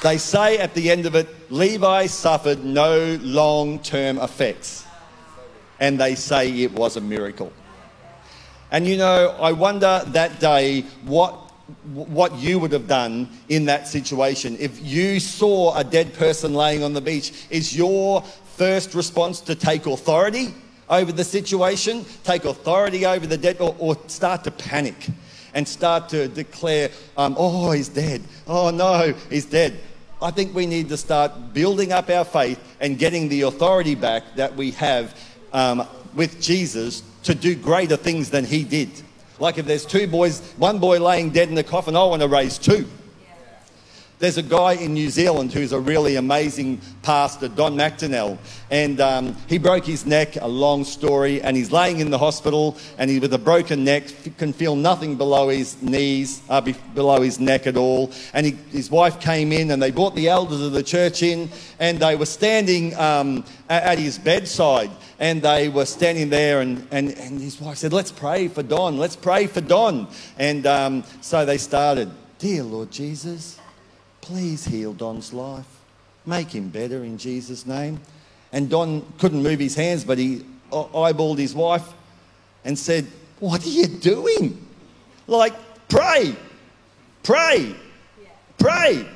They 0.02 0.18
say 0.18 0.58
at 0.58 0.74
the 0.74 0.90
end 0.90 1.06
of 1.06 1.14
it, 1.14 1.28
Levi 1.50 2.06
suffered 2.06 2.64
no 2.64 3.18
long 3.20 3.78
term 3.78 4.18
effects. 4.18 4.84
And 5.78 6.00
they 6.00 6.14
say 6.14 6.50
it 6.62 6.72
was 6.72 6.96
a 6.96 7.00
miracle. 7.00 7.52
And 8.70 8.86
you 8.86 8.96
know, 8.96 9.36
I 9.38 9.52
wonder 9.52 10.02
that 10.08 10.40
day 10.40 10.82
what, 11.04 11.34
what 11.84 12.34
you 12.36 12.58
would 12.58 12.72
have 12.72 12.88
done 12.88 13.28
in 13.48 13.66
that 13.66 13.86
situation. 13.86 14.56
If 14.58 14.82
you 14.82 15.20
saw 15.20 15.76
a 15.76 15.84
dead 15.84 16.14
person 16.14 16.54
laying 16.54 16.82
on 16.82 16.94
the 16.94 17.00
beach, 17.00 17.32
is 17.50 17.76
your 17.76 18.24
first 18.56 18.94
response 18.94 19.40
to 19.40 19.54
take 19.54 19.86
authority 19.86 20.54
over 20.88 21.12
the 21.12 21.24
situation, 21.24 22.04
take 22.24 22.44
authority 22.44 23.06
over 23.06 23.26
the 23.26 23.36
dead, 23.38 23.56
or, 23.60 23.74
or 23.78 23.96
start 24.08 24.44
to 24.44 24.50
panic 24.50 25.08
and 25.54 25.66
start 25.66 26.08
to 26.10 26.28
declare, 26.28 26.90
um, 27.16 27.34
oh, 27.38 27.70
he's 27.72 27.88
dead. 27.88 28.22
Oh, 28.46 28.70
no, 28.70 29.14
he's 29.28 29.46
dead. 29.46 29.78
I 30.20 30.30
think 30.30 30.54
we 30.54 30.66
need 30.66 30.88
to 30.90 30.96
start 30.96 31.52
building 31.52 31.92
up 31.92 32.08
our 32.08 32.24
faith 32.24 32.60
and 32.80 32.98
getting 32.98 33.28
the 33.28 33.42
authority 33.42 33.94
back 33.94 34.22
that 34.36 34.54
we 34.54 34.70
have 34.72 35.18
um, 35.52 35.86
with 36.14 36.40
Jesus 36.40 37.02
to 37.24 37.34
do 37.34 37.54
greater 37.54 37.96
things 37.96 38.30
than 38.30 38.44
he 38.44 38.62
did. 38.64 38.90
Like 39.38 39.58
if 39.58 39.66
there's 39.66 39.84
two 39.84 40.06
boys, 40.06 40.40
one 40.56 40.78
boy 40.78 41.00
laying 41.00 41.30
dead 41.30 41.48
in 41.48 41.54
the 41.54 41.64
coffin, 41.64 41.96
I 41.96 42.04
want 42.04 42.22
to 42.22 42.28
raise 42.28 42.58
two. 42.58 42.86
There's 44.22 44.38
a 44.38 44.42
guy 44.44 44.74
in 44.74 44.94
New 44.94 45.10
Zealand 45.10 45.52
who's 45.52 45.72
a 45.72 45.80
really 45.80 46.14
amazing 46.14 46.80
pastor, 47.02 47.48
Don 47.48 47.74
McDonnell, 47.74 48.38
and 48.70 49.00
um, 49.00 49.36
he 49.48 49.58
broke 49.58 49.84
his 49.84 50.06
neck, 50.06 50.36
a 50.36 50.46
long 50.46 50.84
story, 50.84 51.42
and 51.42 51.56
he's 51.56 51.72
laying 51.72 51.98
in 51.98 52.12
the 52.12 52.18
hospital, 52.18 52.76
and 52.98 53.10
he 53.10 53.18
with 53.18 53.34
a 53.34 53.38
broken 53.38 53.82
neck 53.82 54.04
can 54.38 54.52
feel 54.52 54.76
nothing 54.76 55.16
below 55.16 55.48
his 55.48 55.82
knees, 55.82 56.40
uh, 56.48 56.60
be, 56.60 56.76
below 56.94 57.20
his 57.20 57.40
neck 57.40 57.66
at 57.66 57.76
all. 57.76 58.12
And 58.32 58.46
he, 58.46 58.52
his 58.70 58.92
wife 58.92 59.18
came 59.18 59.50
in, 59.50 59.72
and 59.72 59.82
they 59.82 59.90
brought 59.90 60.14
the 60.14 60.28
elders 60.28 60.60
of 60.60 60.70
the 60.70 60.84
church 60.84 61.24
in, 61.24 61.50
and 61.80 61.98
they 61.98 62.14
were 62.14 62.24
standing 62.24 62.94
um, 62.94 63.44
at, 63.68 63.82
at 63.82 63.98
his 63.98 64.18
bedside, 64.20 64.92
and 65.18 65.42
they 65.42 65.68
were 65.68 65.84
standing 65.84 66.30
there, 66.30 66.60
and, 66.60 66.86
and, 66.92 67.08
and 67.08 67.40
his 67.40 67.60
wife 67.60 67.78
said, 67.78 67.92
"Let's 67.92 68.12
pray 68.12 68.46
for 68.46 68.62
Don. 68.62 68.98
Let's 68.98 69.16
pray 69.16 69.48
for 69.48 69.60
Don." 69.60 70.06
And 70.38 70.64
um, 70.64 71.02
so 71.20 71.44
they 71.44 71.58
started, 71.58 72.08
"Dear 72.38 72.62
Lord 72.62 72.92
Jesus." 72.92 73.58
Please 74.22 74.64
heal 74.64 74.94
Don's 74.94 75.32
life. 75.32 75.66
Make 76.24 76.50
him 76.50 76.68
better 76.68 77.04
in 77.04 77.18
Jesus' 77.18 77.66
name. 77.66 78.00
And 78.52 78.70
Don 78.70 79.04
couldn't 79.18 79.42
move 79.42 79.58
his 79.58 79.74
hands, 79.74 80.04
but 80.04 80.16
he 80.16 80.46
eyeballed 80.70 81.38
his 81.38 81.54
wife 81.54 81.86
and 82.64 82.78
said, 82.78 83.06
What 83.40 83.66
are 83.66 83.68
you 83.68 83.88
doing? 83.88 84.64
Like, 85.26 85.54
pray, 85.88 86.36
pray, 87.24 87.74
pray. 88.58 89.06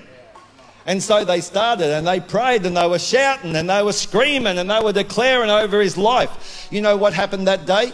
And 0.87 1.03
so 1.03 1.25
they 1.25 1.41
started 1.41 1.93
and 1.93 2.07
they 2.07 2.21
prayed 2.21 2.67
and 2.67 2.77
they 2.77 2.87
were 2.89 2.99
shouting 2.99 3.55
and 3.57 3.71
they 3.71 3.83
were 3.83 3.93
screaming 3.93 4.59
and 4.59 4.71
they 4.71 4.81
were 4.81 4.93
declaring 4.93 5.51
over 5.51 5.81
his 5.81 5.97
life. 5.97 6.69
You 6.71 6.81
know 6.81 6.97
what 6.97 7.13
happened 7.13 7.47
that 7.47 7.67
day? 7.67 7.93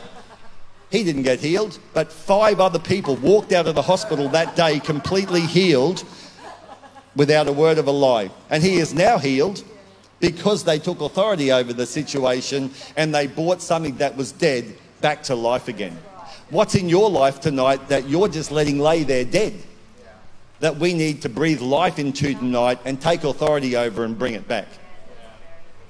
He 0.91 1.05
didn't 1.05 1.23
get 1.23 1.41
healed, 1.41 1.79
but 1.95 2.13
five 2.13 2.61
other 2.61 2.79
people 2.79 3.17
walked 3.17 3.53
out 3.53 3.67
of 3.67 3.75
the 3.75 3.83
hospital 3.83 4.29
that 4.31 4.57
day 4.57 4.79
completely 4.79 5.41
healed 5.41 6.05
without 7.15 7.49
a 7.49 7.53
word 7.53 7.79
of 7.79 7.87
a 7.87 7.91
lie. 7.91 8.31
And 8.51 8.63
he 8.63 8.77
is 8.77 8.95
now 8.95 9.19
healed 9.19 9.63
because 10.21 10.65
they 10.65 10.79
took 10.79 11.01
authority 11.01 11.53
over 11.53 11.73
the 11.73 11.87
situation 11.87 12.71
and 12.97 13.15
they 13.15 13.27
brought 13.27 13.61
something 13.61 13.97
that 13.97 14.17
was 14.17 14.33
dead 14.33 14.77
back 15.01 15.23
to 15.25 15.35
life 15.35 15.69
again. 15.69 15.99
What's 16.51 16.75
in 16.75 16.89
your 16.89 17.11
life 17.11 17.41
tonight 17.41 17.89
that 17.89 18.09
you're 18.09 18.29
just 18.29 18.53
letting 18.53 18.79
lay 18.79 19.03
there 19.05 19.25
dead? 19.25 19.55
That 20.61 20.77
we 20.77 20.95
need 20.95 21.23
to 21.23 21.29
breathe 21.29 21.61
life 21.61 21.99
into 21.99 22.35
tonight 22.35 22.79
and 22.85 23.01
take 23.01 23.25
authority 23.25 23.77
over 23.77 24.05
and 24.05 24.17
bring 24.19 24.35
it 24.35 24.47
back. 24.47 24.69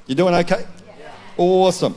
You 0.06 0.14
doing 0.14 0.34
okay? 0.34 0.66
Awesome. 1.36 1.94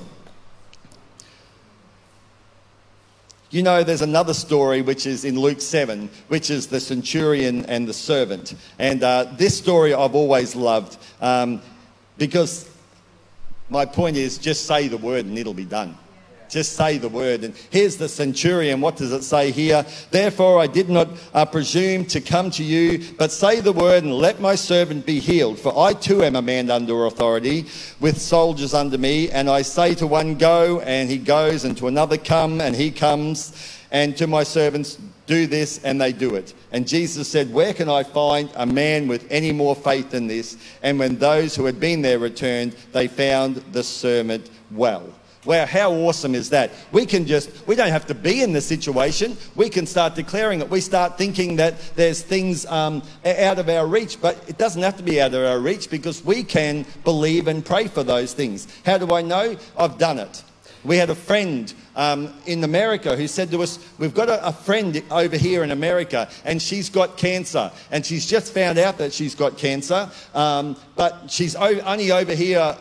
You 3.55 3.63
know, 3.63 3.85
there's 3.85 4.01
another 4.01 4.33
story 4.33 4.81
which 4.81 5.05
is 5.05 5.23
in 5.23 5.39
Luke 5.39 5.61
7, 5.61 6.09
which 6.27 6.49
is 6.49 6.67
the 6.67 6.81
centurion 6.81 7.65
and 7.67 7.87
the 7.87 7.93
servant. 7.93 8.53
And 8.79 9.01
uh, 9.01 9.27
this 9.37 9.57
story 9.57 9.93
I've 9.93 10.13
always 10.13 10.57
loved 10.57 10.97
um, 11.21 11.61
because 12.17 12.69
my 13.69 13.85
point 13.85 14.17
is 14.17 14.37
just 14.37 14.65
say 14.65 14.89
the 14.89 14.97
word 14.97 15.23
and 15.23 15.39
it'll 15.39 15.53
be 15.53 15.63
done. 15.63 15.97
Just 16.49 16.73
say 16.73 16.97
the 16.97 17.09
word. 17.09 17.43
And 17.43 17.55
here's 17.69 17.97
the 17.97 18.09
centurion. 18.09 18.81
What 18.81 18.95
does 18.95 19.11
it 19.11 19.23
say 19.23 19.51
here? 19.51 19.85
Therefore, 20.11 20.59
I 20.59 20.67
did 20.67 20.89
not 20.89 21.09
uh, 21.33 21.45
presume 21.45 22.05
to 22.05 22.21
come 22.21 22.51
to 22.51 22.63
you, 22.63 23.13
but 23.17 23.31
say 23.31 23.59
the 23.59 23.73
word 23.73 24.03
and 24.03 24.13
let 24.13 24.39
my 24.39 24.55
servant 24.55 25.05
be 25.05 25.19
healed. 25.19 25.59
For 25.59 25.77
I 25.77 25.93
too 25.93 26.23
am 26.23 26.35
a 26.35 26.41
man 26.41 26.69
under 26.69 27.05
authority, 27.05 27.65
with 27.99 28.19
soldiers 28.19 28.73
under 28.73 28.97
me. 28.97 29.29
And 29.31 29.49
I 29.49 29.61
say 29.61 29.95
to 29.95 30.07
one, 30.07 30.35
Go, 30.35 30.79
and 30.81 31.09
he 31.09 31.17
goes, 31.17 31.65
and 31.65 31.77
to 31.77 31.87
another, 31.87 32.17
Come, 32.17 32.61
and 32.61 32.75
he 32.75 32.91
comes. 32.91 33.71
And 33.91 34.17
to 34.17 34.27
my 34.27 34.43
servants, 34.43 34.97
do 35.27 35.47
this, 35.47 35.83
and 35.83 35.99
they 35.99 36.11
do 36.11 36.35
it. 36.35 36.53
And 36.71 36.87
Jesus 36.87 37.27
said, 37.27 37.51
Where 37.51 37.73
can 37.73 37.89
I 37.89 38.03
find 38.03 38.49
a 38.55 38.65
man 38.65 39.07
with 39.07 39.25
any 39.31 39.51
more 39.51 39.75
faith 39.75 40.11
than 40.11 40.27
this? 40.27 40.57
And 40.83 40.99
when 40.99 41.17
those 41.17 41.55
who 41.55 41.65
had 41.65 41.79
been 41.79 42.01
there 42.01 42.19
returned, 42.19 42.75
they 42.91 43.07
found 43.07 43.57
the 43.71 43.83
servant 43.83 44.49
well. 44.71 45.07
Wow, 45.45 45.67
how 45.67 45.91
awesome 45.91 46.33
is 46.33 46.49
that? 46.49 46.71
We 46.91 47.05
can 47.05 47.27
just, 47.27 47.67
we 47.67 47.75
don't 47.75 47.89
have 47.89 48.07
to 48.07 48.15
be 48.15 48.41
in 48.41 48.51
the 48.51 48.61
situation. 48.61 49.37
We 49.55 49.69
can 49.69 49.85
start 49.85 50.15
declaring 50.15 50.59
it. 50.59 50.69
We 50.69 50.81
start 50.81 51.19
thinking 51.19 51.57
that 51.57 51.75
there's 51.95 52.23
things 52.23 52.65
um, 52.65 53.03
out 53.23 53.59
of 53.59 53.69
our 53.69 53.85
reach, 53.85 54.19
but 54.19 54.43
it 54.47 54.57
doesn't 54.57 54.81
have 54.81 54.97
to 54.97 55.03
be 55.03 55.21
out 55.21 55.35
of 55.35 55.43
our 55.43 55.59
reach 55.59 55.89
because 55.89 56.25
we 56.25 56.43
can 56.43 56.85
believe 57.03 57.47
and 57.47 57.63
pray 57.63 57.87
for 57.87 58.01
those 58.01 58.33
things. 58.33 58.67
How 58.85 58.97
do 58.97 59.13
I 59.13 59.21
know? 59.21 59.55
I've 59.77 59.99
done 59.99 60.17
it. 60.17 60.43
We 60.83 60.97
had 60.97 61.09
a 61.09 61.15
friend 61.15 61.71
um, 61.95 62.33
in 62.45 62.63
America 62.63 63.15
who 63.15 63.27
said 63.27 63.49
to 63.51 63.63
us, 63.63 63.79
We've 63.97 64.13
got 64.13 64.29
a, 64.29 64.47
a, 64.47 64.51
friend 64.51 65.01
over 65.09 65.35
here 65.35 65.63
in 65.63 65.71
America 65.71 66.29
and 66.43 66.61
she's 66.61 66.89
got 66.89 67.17
cancer. 67.17 67.71
And 67.91 68.05
she's 68.05 68.27
just 68.27 68.53
found 68.53 68.77
out 68.77 68.99
that 68.99 69.11
she's 69.11 69.33
got 69.33 69.57
cancer, 69.57 70.09
um, 70.35 70.75
but 70.95 71.31
she's 71.31 71.55
only 71.55 72.11
over 72.11 72.33
here 72.33 72.77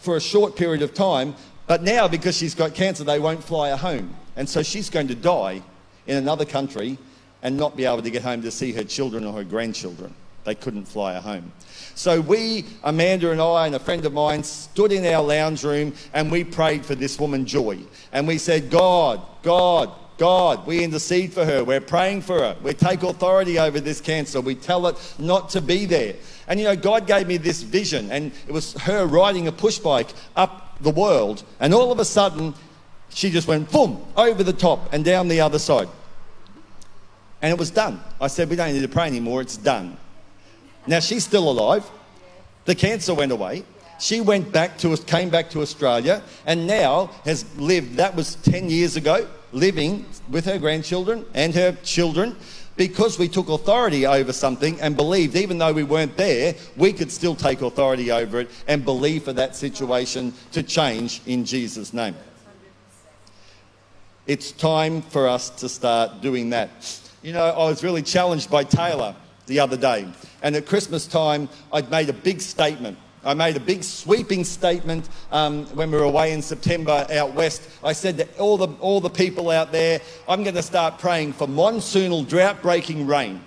for 0.00 0.16
a 0.16 0.20
short 0.20 0.56
period 0.56 0.82
of 0.82 0.94
time. 0.94 1.34
But 1.66 1.82
now, 1.82 2.08
because 2.08 2.36
she's 2.36 2.54
got 2.54 2.74
cancer, 2.74 3.04
they 3.04 3.18
won't 3.18 3.42
fly 3.42 3.70
her 3.70 3.76
home. 3.76 4.14
And 4.36 4.48
so 4.48 4.62
she's 4.62 4.90
going 4.90 5.08
to 5.08 5.14
die 5.14 5.62
in 6.06 6.16
another 6.16 6.44
country 6.44 6.98
and 7.42 7.56
not 7.56 7.76
be 7.76 7.84
able 7.84 8.02
to 8.02 8.10
get 8.10 8.22
home 8.22 8.42
to 8.42 8.50
see 8.50 8.72
her 8.72 8.84
children 8.84 9.24
or 9.24 9.32
her 9.32 9.44
grandchildren. 9.44 10.14
They 10.44 10.54
couldn't 10.54 10.84
fly 10.84 11.14
her 11.14 11.20
home. 11.20 11.52
So 11.94 12.20
we, 12.20 12.66
Amanda 12.82 13.30
and 13.30 13.40
I, 13.40 13.66
and 13.66 13.74
a 13.74 13.78
friend 13.78 14.04
of 14.04 14.12
mine, 14.12 14.42
stood 14.42 14.92
in 14.92 15.06
our 15.06 15.22
lounge 15.22 15.64
room 15.64 15.94
and 16.12 16.30
we 16.30 16.44
prayed 16.44 16.84
for 16.84 16.94
this 16.94 17.18
woman, 17.18 17.46
Joy. 17.46 17.78
And 18.12 18.28
we 18.28 18.36
said, 18.36 18.70
God, 18.70 19.22
God, 19.42 19.90
God, 20.18 20.66
we 20.66 20.84
intercede 20.84 21.32
for 21.32 21.44
her. 21.44 21.64
We're 21.64 21.80
praying 21.80 22.22
for 22.22 22.38
her. 22.38 22.56
We 22.62 22.74
take 22.74 23.02
authority 23.02 23.58
over 23.58 23.80
this 23.80 24.00
cancer. 24.00 24.40
We 24.40 24.54
tell 24.54 24.86
it 24.86 24.96
not 25.18 25.50
to 25.50 25.60
be 25.60 25.86
there. 25.86 26.14
And 26.46 26.60
you 26.60 26.66
know, 26.66 26.76
God 26.76 27.06
gave 27.06 27.26
me 27.26 27.36
this 27.36 27.62
vision, 27.62 28.10
and 28.10 28.30
it 28.46 28.52
was 28.52 28.74
her 28.82 29.06
riding 29.06 29.48
a 29.48 29.52
push 29.52 29.78
bike 29.78 30.10
up 30.36 30.63
the 30.80 30.90
world, 30.90 31.44
and 31.60 31.72
all 31.72 31.92
of 31.92 31.98
a 31.98 32.04
sudden, 32.04 32.54
she 33.08 33.30
just 33.30 33.46
went 33.46 33.70
boom 33.70 34.04
over 34.16 34.42
the 34.42 34.52
top 34.52 34.92
and 34.92 35.04
down 35.04 35.28
the 35.28 35.40
other 35.40 35.58
side. 35.58 35.88
And 37.42 37.52
it 37.52 37.58
was 37.58 37.70
done. 37.70 38.00
I 38.20 38.26
said, 38.26 38.48
We 38.48 38.56
don't 38.56 38.72
need 38.72 38.80
to 38.80 38.88
pray 38.88 39.06
anymore, 39.06 39.40
it's 39.40 39.56
done. 39.56 39.96
Now 40.86 41.00
she's 41.00 41.24
still 41.24 41.50
alive. 41.50 41.88
The 42.64 42.74
cancer 42.74 43.14
went 43.14 43.32
away. 43.32 43.64
She 43.98 44.20
went 44.20 44.52
back 44.52 44.76
to 44.78 44.96
came 44.96 45.30
back 45.30 45.50
to 45.50 45.62
Australia 45.62 46.22
and 46.46 46.66
now 46.66 47.10
has 47.24 47.44
lived 47.56 47.96
that 47.96 48.14
was 48.14 48.34
10 48.36 48.68
years 48.68 48.96
ago 48.96 49.26
living 49.52 50.04
with 50.28 50.44
her 50.46 50.58
grandchildren 50.58 51.24
and 51.32 51.54
her 51.54 51.72
children 51.84 52.36
because 52.76 53.18
we 53.18 53.28
took 53.28 53.48
authority 53.48 54.06
over 54.06 54.32
something 54.32 54.80
and 54.80 54.96
believed, 54.96 55.36
even 55.36 55.58
though 55.58 55.72
we 55.72 55.84
weren't 55.84 56.16
there, 56.16 56.54
we 56.76 56.92
could 56.92 57.10
still 57.10 57.34
take 57.34 57.62
authority 57.62 58.10
over 58.10 58.40
it 58.40 58.50
and 58.66 58.84
believe 58.84 59.24
for 59.24 59.32
that 59.32 59.54
situation 59.54 60.32
to 60.52 60.62
change 60.62 61.20
in 61.26 61.44
Jesus' 61.44 61.92
name. 61.92 62.16
It's 64.26 64.52
time 64.52 65.02
for 65.02 65.28
us 65.28 65.50
to 65.50 65.68
start 65.68 66.22
doing 66.22 66.50
that. 66.50 66.70
You 67.22 67.32
know, 67.32 67.44
I 67.44 67.68
was 67.68 67.84
really 67.84 68.02
challenged 68.02 68.50
by 68.50 68.64
Taylor 68.64 69.14
the 69.46 69.60
other 69.60 69.76
day, 69.76 70.08
and 70.42 70.56
at 70.56 70.66
Christmas 70.66 71.06
time, 71.06 71.48
I'd 71.72 71.90
made 71.90 72.08
a 72.08 72.14
big 72.14 72.40
statement. 72.40 72.98
I 73.24 73.34
made 73.34 73.56
a 73.56 73.60
big 73.60 73.82
sweeping 73.82 74.44
statement 74.44 75.08
um, 75.32 75.66
when 75.76 75.90
we 75.90 75.96
were 75.96 76.04
away 76.04 76.32
in 76.32 76.42
September 76.42 77.06
out 77.10 77.34
west. 77.34 77.68
I 77.82 77.92
said 77.92 78.18
to 78.18 78.28
all 78.38 78.56
the, 78.56 78.68
all 78.80 79.00
the 79.00 79.10
people 79.10 79.50
out 79.50 79.72
there, 79.72 80.00
I'm 80.28 80.42
going 80.42 80.54
to 80.56 80.62
start 80.62 80.98
praying 80.98 81.32
for 81.32 81.46
monsoonal 81.46 82.28
drought 82.28 82.62
breaking 82.62 83.06
rain. 83.06 83.40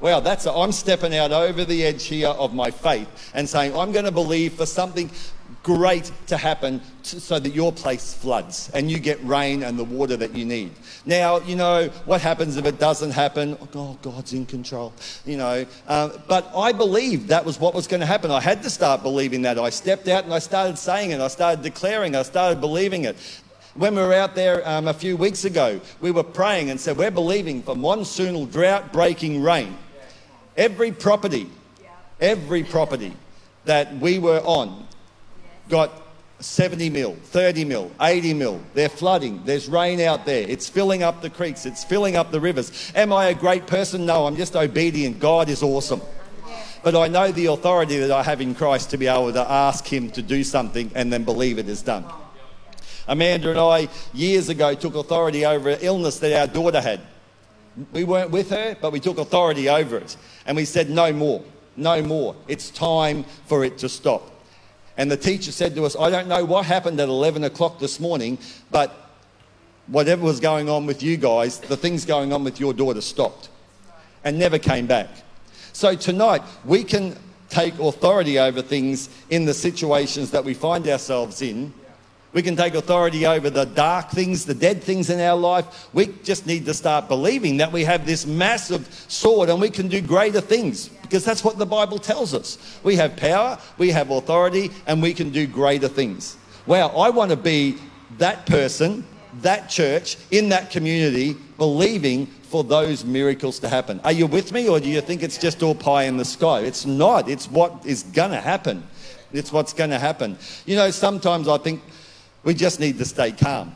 Wow, 0.00 0.20
that's 0.20 0.46
i 0.46 0.54
I'm 0.54 0.72
stepping 0.72 1.14
out 1.14 1.30
over 1.30 1.64
the 1.64 1.84
edge 1.84 2.06
here 2.06 2.28
of 2.28 2.54
my 2.54 2.70
faith 2.70 3.30
and 3.34 3.46
saying 3.46 3.76
I'm 3.76 3.92
going 3.92 4.06
to 4.06 4.10
believe 4.10 4.54
for 4.54 4.64
something 4.64 5.10
great 5.62 6.10
to 6.26 6.36
happen 6.36 6.80
to, 7.04 7.20
so 7.20 7.38
that 7.38 7.50
your 7.50 7.72
place 7.72 8.14
floods 8.14 8.70
and 8.74 8.90
you 8.90 8.98
get 8.98 9.22
rain 9.24 9.62
and 9.62 9.78
the 9.78 9.84
water 9.84 10.16
that 10.16 10.34
you 10.34 10.44
need. 10.44 10.72
Now, 11.06 11.38
you 11.40 11.56
know, 11.56 11.88
what 12.04 12.20
happens 12.20 12.56
if 12.56 12.66
it 12.66 12.78
doesn't 12.78 13.10
happen? 13.10 13.56
Oh, 13.74 13.98
God's 14.02 14.32
in 14.32 14.46
control, 14.46 14.92
you 15.24 15.36
know. 15.36 15.66
Uh, 15.86 16.10
but 16.28 16.50
I 16.54 16.72
believed 16.72 17.28
that 17.28 17.44
was 17.44 17.58
what 17.58 17.74
was 17.74 17.86
going 17.86 18.00
to 18.00 18.06
happen. 18.06 18.30
I 18.30 18.40
had 18.40 18.62
to 18.62 18.70
start 18.70 19.02
believing 19.02 19.42
that. 19.42 19.58
I 19.58 19.70
stepped 19.70 20.08
out 20.08 20.24
and 20.24 20.32
I 20.32 20.38
started 20.38 20.78
saying 20.78 21.10
it. 21.10 21.20
I 21.20 21.28
started 21.28 21.62
declaring, 21.62 22.14
I 22.16 22.22
started 22.22 22.60
believing 22.60 23.04
it. 23.04 23.16
When 23.74 23.94
we 23.94 24.02
were 24.02 24.14
out 24.14 24.34
there 24.34 24.68
um, 24.68 24.88
a 24.88 24.94
few 24.94 25.16
weeks 25.16 25.44
ago, 25.44 25.80
we 26.00 26.10
were 26.10 26.24
praying 26.24 26.70
and 26.70 26.80
said, 26.80 26.96
We're 26.96 27.10
believing 27.10 27.62
for 27.62 27.74
monsoonal 27.74 28.50
drought 28.50 28.92
breaking 28.92 29.42
rain. 29.42 29.76
Every 30.56 30.90
property, 30.90 31.48
every 32.20 32.64
property 32.64 33.14
that 33.64 33.96
we 33.98 34.18
were 34.18 34.40
on 34.40 34.86
got 35.70 35.90
70 36.40 36.90
mil, 36.90 37.14
30 37.24 37.64
mil, 37.64 37.90
80 38.00 38.34
mil. 38.34 38.60
They're 38.74 38.88
flooding. 38.88 39.42
There's 39.44 39.68
rain 39.68 40.00
out 40.00 40.24
there. 40.24 40.46
It's 40.48 40.68
filling 40.68 41.02
up 41.02 41.22
the 41.22 41.30
creeks. 41.30 41.66
It's 41.66 41.84
filling 41.84 42.16
up 42.16 42.30
the 42.30 42.40
rivers. 42.40 42.92
Am 42.94 43.12
I 43.12 43.26
a 43.26 43.34
great 43.34 43.66
person? 43.66 44.06
No, 44.06 44.26
I'm 44.26 44.36
just 44.36 44.56
obedient. 44.56 45.20
God 45.20 45.48
is 45.48 45.62
awesome. 45.62 46.00
But 46.82 46.96
I 46.96 47.08
know 47.08 47.30
the 47.30 47.46
authority 47.46 47.98
that 47.98 48.10
I 48.10 48.22
have 48.22 48.40
in 48.40 48.54
Christ 48.54 48.90
to 48.90 48.96
be 48.96 49.06
able 49.06 49.32
to 49.34 49.50
ask 49.50 49.86
Him 49.86 50.10
to 50.12 50.22
do 50.22 50.42
something 50.42 50.90
and 50.94 51.12
then 51.12 51.24
believe 51.24 51.58
it 51.58 51.68
is 51.68 51.82
done. 51.82 52.06
Amanda 53.06 53.50
and 53.50 53.58
I, 53.58 53.88
years 54.14 54.48
ago, 54.48 54.74
took 54.74 54.94
authority 54.94 55.44
over 55.44 55.70
an 55.70 55.78
illness 55.82 56.18
that 56.20 56.38
our 56.38 56.46
daughter 56.46 56.80
had. 56.80 57.00
We 57.92 58.04
weren't 58.04 58.30
with 58.30 58.50
her, 58.50 58.76
but 58.80 58.92
we 58.92 59.00
took 59.00 59.18
authority 59.18 59.68
over 59.68 59.98
it. 59.98 60.16
And 60.46 60.56
we 60.56 60.64
said, 60.64 60.88
no 60.88 61.12
more, 61.12 61.42
no 61.76 62.02
more. 62.02 62.34
It's 62.48 62.70
time 62.70 63.24
for 63.46 63.64
it 63.64 63.78
to 63.78 63.88
stop. 63.88 64.39
And 65.00 65.10
the 65.10 65.16
teacher 65.16 65.50
said 65.50 65.74
to 65.76 65.86
us, 65.86 65.96
I 65.98 66.10
don't 66.10 66.28
know 66.28 66.44
what 66.44 66.66
happened 66.66 67.00
at 67.00 67.08
11 67.08 67.42
o'clock 67.44 67.78
this 67.78 68.00
morning, 68.00 68.36
but 68.70 68.94
whatever 69.86 70.22
was 70.22 70.40
going 70.40 70.68
on 70.68 70.84
with 70.84 71.02
you 71.02 71.16
guys, 71.16 71.58
the 71.58 71.76
things 71.78 72.04
going 72.04 72.34
on 72.34 72.44
with 72.44 72.60
your 72.60 72.74
daughter 72.74 73.00
stopped 73.00 73.48
and 74.24 74.38
never 74.38 74.58
came 74.58 74.86
back. 74.86 75.08
So 75.72 75.96
tonight, 75.96 76.42
we 76.66 76.84
can 76.84 77.16
take 77.48 77.78
authority 77.78 78.38
over 78.38 78.60
things 78.60 79.08
in 79.30 79.46
the 79.46 79.54
situations 79.54 80.32
that 80.32 80.44
we 80.44 80.52
find 80.52 80.86
ourselves 80.86 81.40
in 81.40 81.72
we 82.32 82.42
can 82.42 82.56
take 82.56 82.74
authority 82.74 83.26
over 83.26 83.50
the 83.50 83.64
dark 83.64 84.10
things, 84.10 84.44
the 84.44 84.54
dead 84.54 84.82
things 84.82 85.10
in 85.10 85.20
our 85.20 85.36
life. 85.36 85.88
We 85.92 86.06
just 86.22 86.46
need 86.46 86.64
to 86.66 86.74
start 86.74 87.08
believing 87.08 87.56
that 87.56 87.72
we 87.72 87.84
have 87.84 88.06
this 88.06 88.24
massive 88.24 88.86
sword 89.08 89.48
and 89.48 89.60
we 89.60 89.70
can 89.70 89.88
do 89.88 90.00
greater 90.00 90.40
things 90.40 90.88
because 91.02 91.24
that's 91.24 91.42
what 91.42 91.58
the 91.58 91.66
Bible 91.66 91.98
tells 91.98 92.32
us. 92.32 92.78
We 92.84 92.94
have 92.96 93.16
power, 93.16 93.58
we 93.78 93.90
have 93.90 94.10
authority, 94.10 94.70
and 94.86 95.02
we 95.02 95.12
can 95.12 95.30
do 95.30 95.46
greater 95.46 95.88
things. 95.88 96.36
Wow, 96.66 96.88
I 96.88 97.10
want 97.10 97.32
to 97.32 97.36
be 97.36 97.78
that 98.18 98.46
person, 98.46 99.04
that 99.40 99.68
church, 99.68 100.16
in 100.30 100.50
that 100.50 100.70
community, 100.70 101.36
believing 101.58 102.26
for 102.26 102.62
those 102.62 103.04
miracles 103.04 103.58
to 103.60 103.68
happen. 103.68 104.00
Are 104.04 104.12
you 104.12 104.28
with 104.28 104.52
me, 104.52 104.68
or 104.68 104.78
do 104.78 104.88
you 104.88 105.00
think 105.00 105.24
it's 105.24 105.38
just 105.38 105.64
all 105.64 105.74
pie 105.74 106.04
in 106.04 106.16
the 106.16 106.24
sky? 106.24 106.60
It's 106.60 106.86
not, 106.86 107.28
it's 107.28 107.50
what 107.50 107.84
is 107.84 108.04
going 108.04 108.30
to 108.30 108.40
happen. 108.40 108.86
It's 109.32 109.52
what's 109.52 109.72
going 109.72 109.90
to 109.90 109.98
happen. 109.98 110.38
You 110.64 110.76
know, 110.76 110.90
sometimes 110.90 111.48
I 111.48 111.58
think 111.58 111.82
we 112.42 112.54
just 112.54 112.80
need 112.80 112.98
to 112.98 113.04
stay 113.04 113.32
calm. 113.32 113.74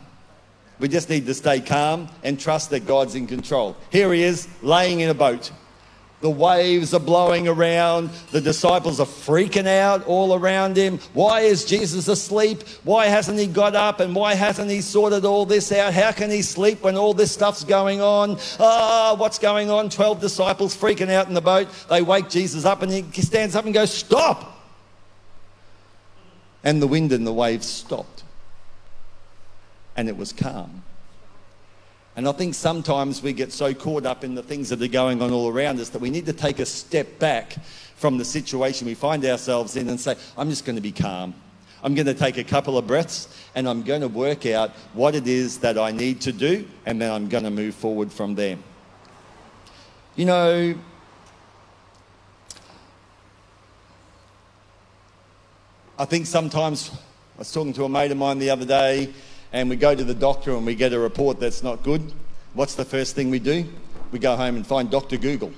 We 0.78 0.88
just 0.88 1.08
need 1.08 1.26
to 1.26 1.34
stay 1.34 1.60
calm 1.60 2.08
and 2.22 2.38
trust 2.38 2.70
that 2.70 2.86
God's 2.86 3.14
in 3.14 3.26
control. 3.26 3.76
Here 3.90 4.12
he 4.12 4.22
is, 4.22 4.48
laying 4.62 5.00
in 5.00 5.08
a 5.08 5.14
boat. 5.14 5.52
The 6.20 6.30
waves 6.30 6.94
are 6.94 7.00
blowing 7.00 7.46
around. 7.48 8.08
The 8.30 8.40
disciples 8.40 8.98
are 8.98 9.06
freaking 9.06 9.66
out 9.66 10.06
all 10.06 10.34
around 10.34 10.74
him. 10.76 10.98
Why 11.12 11.40
is 11.40 11.66
Jesus 11.66 12.08
asleep? 12.08 12.62
Why 12.82 13.06
hasn't 13.06 13.38
he 13.38 13.46
got 13.46 13.76
up? 13.76 14.00
And 14.00 14.14
why 14.16 14.34
hasn't 14.34 14.70
he 14.70 14.80
sorted 14.80 15.26
all 15.26 15.44
this 15.44 15.70
out? 15.70 15.92
How 15.92 16.12
can 16.12 16.30
he 16.30 16.40
sleep 16.40 16.82
when 16.82 16.96
all 16.96 17.12
this 17.12 17.30
stuff's 17.30 17.62
going 17.62 18.00
on? 18.00 18.38
Ah, 18.58 19.10
oh, 19.12 19.14
what's 19.16 19.38
going 19.38 19.70
on? 19.70 19.90
12 19.90 20.20
disciples 20.20 20.74
freaking 20.74 21.10
out 21.10 21.28
in 21.28 21.34
the 21.34 21.42
boat. 21.42 21.68
They 21.90 22.00
wake 22.00 22.30
Jesus 22.30 22.64
up 22.64 22.80
and 22.80 22.90
he 22.90 23.02
stands 23.20 23.54
up 23.54 23.66
and 23.66 23.74
goes, 23.74 23.92
Stop! 23.92 24.50
And 26.64 26.80
the 26.80 26.86
wind 26.86 27.12
and 27.12 27.26
the 27.26 27.34
waves 27.34 27.66
stopped 27.66 28.23
and 29.96 30.08
it 30.08 30.16
was 30.16 30.32
calm. 30.32 30.82
And 32.16 32.28
I 32.28 32.32
think 32.32 32.54
sometimes 32.54 33.22
we 33.22 33.32
get 33.32 33.52
so 33.52 33.74
caught 33.74 34.06
up 34.06 34.22
in 34.22 34.34
the 34.34 34.42
things 34.42 34.68
that 34.68 34.80
are 34.80 34.88
going 34.88 35.20
on 35.20 35.32
all 35.32 35.48
around 35.48 35.80
us 35.80 35.88
that 35.90 36.00
we 36.00 36.10
need 36.10 36.26
to 36.26 36.32
take 36.32 36.60
a 36.60 36.66
step 36.66 37.18
back 37.18 37.56
from 37.96 38.18
the 38.18 38.24
situation 38.24 38.86
we 38.86 38.94
find 38.94 39.24
ourselves 39.24 39.76
in 39.76 39.88
and 39.88 39.98
say, 39.98 40.16
I'm 40.38 40.48
just 40.48 40.64
going 40.64 40.76
to 40.76 40.82
be 40.82 40.92
calm. 40.92 41.34
I'm 41.82 41.94
going 41.94 42.06
to 42.06 42.14
take 42.14 42.38
a 42.38 42.44
couple 42.44 42.78
of 42.78 42.86
breaths 42.86 43.28
and 43.54 43.68
I'm 43.68 43.82
going 43.82 44.00
to 44.00 44.08
work 44.08 44.46
out 44.46 44.70
what 44.94 45.14
it 45.14 45.26
is 45.26 45.58
that 45.58 45.76
I 45.76 45.90
need 45.90 46.20
to 46.22 46.32
do, 46.32 46.66
and 46.86 47.00
then 47.00 47.10
I'm 47.10 47.28
going 47.28 47.44
to 47.44 47.50
move 47.50 47.74
forward 47.74 48.12
from 48.12 48.34
there. 48.34 48.58
You 50.16 50.26
know, 50.26 50.74
I 55.98 56.04
think 56.04 56.26
sometimes 56.26 56.90
I 57.36 57.38
was 57.40 57.52
talking 57.52 57.72
to 57.74 57.84
a 57.84 57.88
mate 57.88 58.12
of 58.12 58.16
mine 58.16 58.38
the 58.38 58.50
other 58.50 58.64
day 58.64 59.12
and 59.54 59.70
we 59.70 59.76
go 59.76 59.94
to 59.94 60.02
the 60.02 60.14
doctor 60.14 60.50
and 60.56 60.66
we 60.66 60.74
get 60.74 60.92
a 60.92 60.98
report 60.98 61.38
that's 61.38 61.62
not 61.62 61.84
good, 61.84 62.12
what's 62.54 62.74
the 62.74 62.84
first 62.84 63.14
thing 63.14 63.30
we 63.30 63.38
do? 63.38 63.64
We 64.10 64.18
go 64.18 64.34
home 64.34 64.56
and 64.56 64.66
find 64.66 64.90
Dr. 64.90 65.16
Google. 65.16 65.52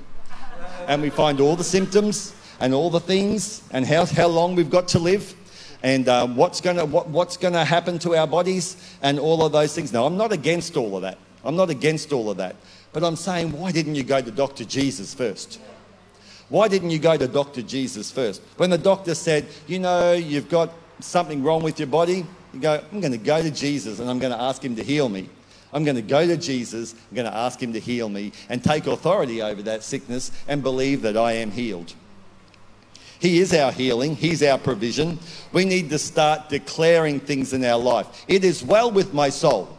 And 0.87 1.01
we 1.01 1.09
find 1.09 1.41
all 1.41 1.57
the 1.57 1.65
symptoms 1.65 2.35
and 2.61 2.75
all 2.75 2.91
the 2.91 3.01
things 3.01 3.63
and 3.71 3.87
how, 3.87 4.05
how 4.05 4.27
long 4.27 4.55
we've 4.55 4.69
got 4.69 4.89
to 4.89 4.99
live 4.99 5.35
and 5.83 6.07
uh, 6.09 6.27
what's 6.27 6.61
going 6.61 6.77
what, 6.91 7.09
what's 7.09 7.39
to 7.39 7.65
happen 7.65 7.99
to 8.01 8.15
our 8.15 8.27
bodies 8.27 8.77
and 9.01 9.19
all 9.19 9.43
of 9.43 9.53
those 9.53 9.75
things. 9.75 9.95
Now, 9.95 10.05
I'm 10.05 10.19
not 10.19 10.31
against 10.31 10.77
all 10.77 10.95
of 10.95 11.03
that. 11.03 11.17
I'm 11.43 11.57
not 11.57 11.71
against 11.71 12.13
all 12.13 12.31
of 12.31 12.37
that. 12.37 12.57
But 12.93 13.03
I'm 13.03 13.17
saying, 13.17 13.51
why 13.53 13.73
didn't 13.73 13.95
you 13.95 14.05
go 14.05 14.21
to 14.21 14.31
Dr. 14.31 14.67
Jesus 14.67 15.15
first? 15.15 15.59
Why 16.51 16.69
didn't 16.69 16.91
you 16.91 16.99
go 16.99 17.17
to 17.17 17.27
Dr. 17.27 17.63
Jesus 17.63 18.11
first? 18.11 18.43
When 18.59 18.69
the 18.69 18.79
doctor 18.79 19.15
said, 19.15 19.47
you 19.67 19.79
know, 19.79 20.13
you've 20.13 20.51
got 20.51 20.71
something 21.01 21.43
wrong 21.43 21.63
with 21.63 21.79
your 21.79 21.89
body, 21.89 22.27
you 22.57 22.63
go, 22.63 22.83
I'm 22.93 23.01
going 23.01 23.13
to 23.13 23.19
go 23.19 23.43
to 23.43 23.51
Jesus 23.51 24.01
and 24.01 24.11
I'm 24.11 24.19
going 24.19 24.33
to 24.33 24.41
ask 24.41 24.65
him 24.65 24.77
to 24.77 24.83
heal 24.83 25.09
me. 25.09 25.29
I'm 25.73 25.85
going 25.85 25.97
to 25.97 26.03
go 26.03 26.27
to 26.27 26.37
Jesus, 26.37 26.95
I'm 27.11 27.17
going 27.17 27.31
to 27.31 27.37
ask 27.37 27.63
him 27.63 27.73
to 27.75 27.81
heal 27.81 28.09
me 28.09 28.33
and 28.49 28.63
take 28.63 28.87
authority 28.87 29.43
over 29.43 29.63
that 29.63 29.83
sickness 29.83 30.33
and 30.49 30.63
believe 30.63 31.03
that 31.03 31.17
I 31.17 31.33
am 31.33 31.51
healed. 31.51 31.93
He 33.19 33.41
is 33.41 33.53
our 33.55 33.73
healing, 33.73 34.15
He's 34.17 34.43
our 34.43 34.59
provision. 34.59 35.19
We 35.53 35.65
need 35.65 35.91
to 35.91 35.99
start 35.99 36.49
declaring 36.49 37.21
things 37.21 37.53
in 37.53 37.65
our 37.65 37.79
life. 37.79 38.25
It 38.29 38.45
is 38.45 38.63
well 38.63 38.91
with 38.91 39.15
my 39.15 39.29
soul. 39.31 39.76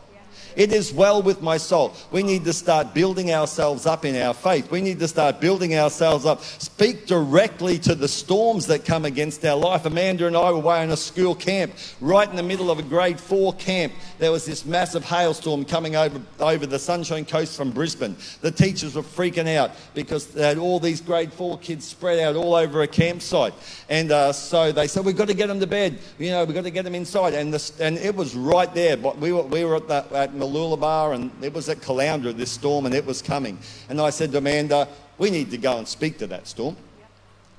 It 0.58 0.74
is 0.74 0.91
well 0.91 1.22
with 1.22 1.43
my 1.43 1.58
soul. 1.58 1.93
We 2.10 2.24
need 2.24 2.43
to 2.46 2.52
start 2.52 2.96
building 2.96 3.32
ourselves 3.32 3.86
up 3.86 4.06
in 4.06 4.20
our 4.20 4.34
faith. 4.34 4.72
We 4.72 4.82
need 4.82 4.98
to 4.98 5.08
start 5.08 5.39
building 5.39 5.76
ourselves 5.76 6.26
up. 6.26 6.41
Speak 6.41 7.06
directly 7.06 7.78
to 7.78 7.93
the 7.93 8.08
storms 8.08 8.65
that 8.65 8.84
come 8.84 9.06
against 9.06 9.46
our 9.46 9.56
life. 9.56 9.86
Amanda 9.86 10.26
and 10.26 10.36
I 10.36 10.50
were 10.50 10.58
away 10.58 10.84
in 10.84 10.89
a 10.89 10.98
school 10.98 11.36
camp, 11.36 11.74
right 12.02 12.28
in 12.28 12.36
the 12.36 12.41
middle 12.41 12.72
of 12.72 12.80
a 12.80 12.82
grade 12.82 13.20
four 13.20 13.54
camp. 13.54 13.93
There 14.17 14.32
was 14.32 14.48
this 14.48 14.65
massive 14.65 15.06
hailstorm 15.06 15.63
coming 15.63 15.96
over, 15.96 16.20
over 16.39 16.65
the 16.65 16.80
Sunshine 16.80 17.26
Coast 17.26 17.56
from 17.56 17.70
Brisbane. 17.70 18.15
The 18.41 18.50
teachers 18.50 18.96
were 18.96 19.04
freaking 19.04 19.56
out 19.56 19.72
because 19.93 20.26
they 20.26 20.48
had 20.48 20.58
all 20.58 20.80
these 20.80 21.02
grade 21.02 21.32
four 21.32 21.60
kids 21.60 21.86
spread 21.86 22.17
out 22.17 22.36
all 22.36 22.56
over 22.56 22.82
a 22.82 22.88
campsite. 22.88 23.54
And 23.89 24.12
uh, 24.12 24.34
so 24.34 24.72
they 24.72 24.88
said, 24.88 25.06
We've 25.06 25.15
got 25.15 25.28
to 25.28 25.36
get 25.36 25.50
them 25.50 25.60
to 25.60 25.67
bed. 25.67 26.00
You 26.17 26.32
know, 26.32 26.46
we've 26.46 26.56
got 26.56 26.63
to 26.63 26.72
get 26.72 26.84
them 26.84 26.96
inside. 26.96 27.36
And, 27.36 27.54
the, 27.54 27.72
and 27.80 28.00
it 28.00 28.15
was 28.15 28.36
right 28.36 28.74
there. 28.74 28.98
But 28.98 29.20
we 29.20 29.32
were, 29.32 29.43
we 29.43 29.63
were 29.63 29.76
at, 29.76 29.88
the, 29.88 30.04
at 30.15 30.34
Mooloolaba, 30.48 31.16
and 31.16 31.32
it 31.42 31.54
was 31.54 31.70
at 31.70 31.78
Caloundra, 31.78 32.36
this 32.36 32.52
storm, 32.52 32.86
and 32.86 32.96
it 32.96 33.06
was 33.06 33.22
coming. 33.22 33.60
And 33.90 34.00
I 34.02 34.10
said 34.10 34.32
to 34.32 34.40
Amanda, 34.40 34.88
we 35.18 35.30
need 35.30 35.52
to 35.52 35.58
go 35.58 35.78
and 35.78 35.88
speak 35.88 36.18
to 36.20 36.28
that 36.28 36.48
storm. 36.48 36.78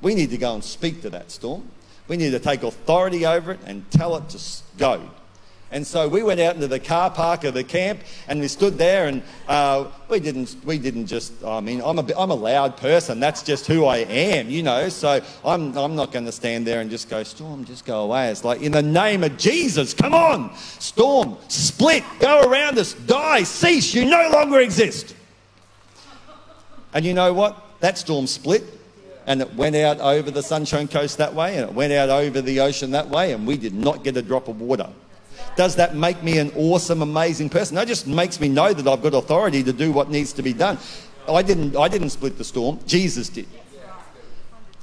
We 0.01 0.15
need 0.15 0.31
to 0.31 0.39
go 0.39 0.55
and 0.55 0.63
speak 0.63 1.03
to 1.03 1.11
that 1.11 1.31
storm. 1.31 1.69
We 2.07 2.17
need 2.17 2.31
to 2.31 2.39
take 2.39 2.63
authority 2.63 3.27
over 3.27 3.53
it 3.53 3.61
and 3.67 3.89
tell 3.91 4.17
it 4.17 4.29
to 4.31 4.39
go. 4.79 5.11
And 5.71 5.87
so 5.87 6.09
we 6.09 6.23
went 6.23 6.41
out 6.41 6.55
into 6.55 6.67
the 6.67 6.81
car 6.81 7.11
park 7.11 7.45
of 7.45 7.53
the 7.53 7.63
camp 7.63 8.01
and 8.27 8.41
we 8.41 8.49
stood 8.49 8.79
there 8.79 9.07
and 9.07 9.23
uh, 9.49 9.87
we, 10.09 10.19
didn't, 10.19 10.57
we 10.65 10.79
didn't 10.79 11.07
just, 11.07 11.45
I 11.45 11.61
mean, 11.61 11.83
I'm 11.85 11.99
a, 11.99 12.07
I'm 12.19 12.31
a 12.31 12.35
loud 12.35 12.79
person. 12.79 13.21
That's 13.21 13.43
just 13.43 13.67
who 13.67 13.85
I 13.85 13.99
am, 13.99 14.49
you 14.49 14.63
know. 14.63 14.89
So 14.89 15.21
I'm, 15.45 15.77
I'm 15.77 15.95
not 15.95 16.11
going 16.11 16.25
to 16.25 16.33
stand 16.33 16.67
there 16.67 16.81
and 16.81 16.91
just 16.91 17.11
go, 17.11 17.23
Storm, 17.23 17.67
just 17.67 17.85
go 17.85 18.03
away. 18.05 18.31
It's 18.31 18.45
like, 18.45 18.63
in 18.63 18.73
the 18.73 18.83
name 18.83 19.23
of 19.25 19.37
Jesus, 19.37 19.93
come 19.93 20.15
on, 20.15 20.55
Storm, 20.57 21.37
split, 21.49 22.03
go 22.19 22.41
around 22.49 22.79
us, 22.79 22.95
die, 22.95 23.43
cease, 23.43 23.93
you 23.95 24.07
no 24.07 24.31
longer 24.33 24.61
exist. 24.61 25.15
And 26.95 27.05
you 27.05 27.13
know 27.13 27.35
what? 27.35 27.63
That 27.81 27.99
storm 27.99 28.27
split 28.27 28.65
and 29.27 29.43
it 29.43 29.55
went 29.55 29.77
out 29.77 30.01
over 30.01 30.31
the 30.31 30.43
Sunshine 30.43 30.89
Coast 30.89 31.19
that 31.19 31.35
way 31.35 31.59
and 31.59 31.69
it 31.69 31.75
went 31.75 31.93
out 31.93 32.09
over 32.09 32.41
the 32.41 32.61
ocean 32.61 32.93
that 32.93 33.09
way 33.09 33.33
and 33.33 33.47
we 33.47 33.59
did 33.59 33.75
not 33.75 34.03
get 34.03 34.17
a 34.17 34.23
drop 34.23 34.49
of 34.49 34.61
water. 34.61 34.89
Does 35.57 35.77
that 35.77 35.97
make 35.97 36.23
me 36.23 36.39
an 36.39 36.53
awesome, 36.57 37.03
amazing 37.03 37.51
person? 37.51 37.75
That 37.77 37.89
just 37.89 38.07
makes 38.07 38.41
me 38.41 38.49
know 38.49 38.73
that 38.73 38.87
I've 38.87 39.03
got 39.03 39.15
authority 39.15 39.63
to 39.65 39.73
do 39.73 39.93
what 39.93 40.11
needs 40.11 40.33
to 40.35 40.43
be 40.43 40.53
done. 40.53 40.79
I 41.29 41.43
didn't, 41.43 41.77
I 41.77 41.89
didn't 41.89 42.11
split 42.11 42.39
the 42.39 42.45
storm, 42.45 42.81
Jesus 42.87 43.29
did. 43.29 43.47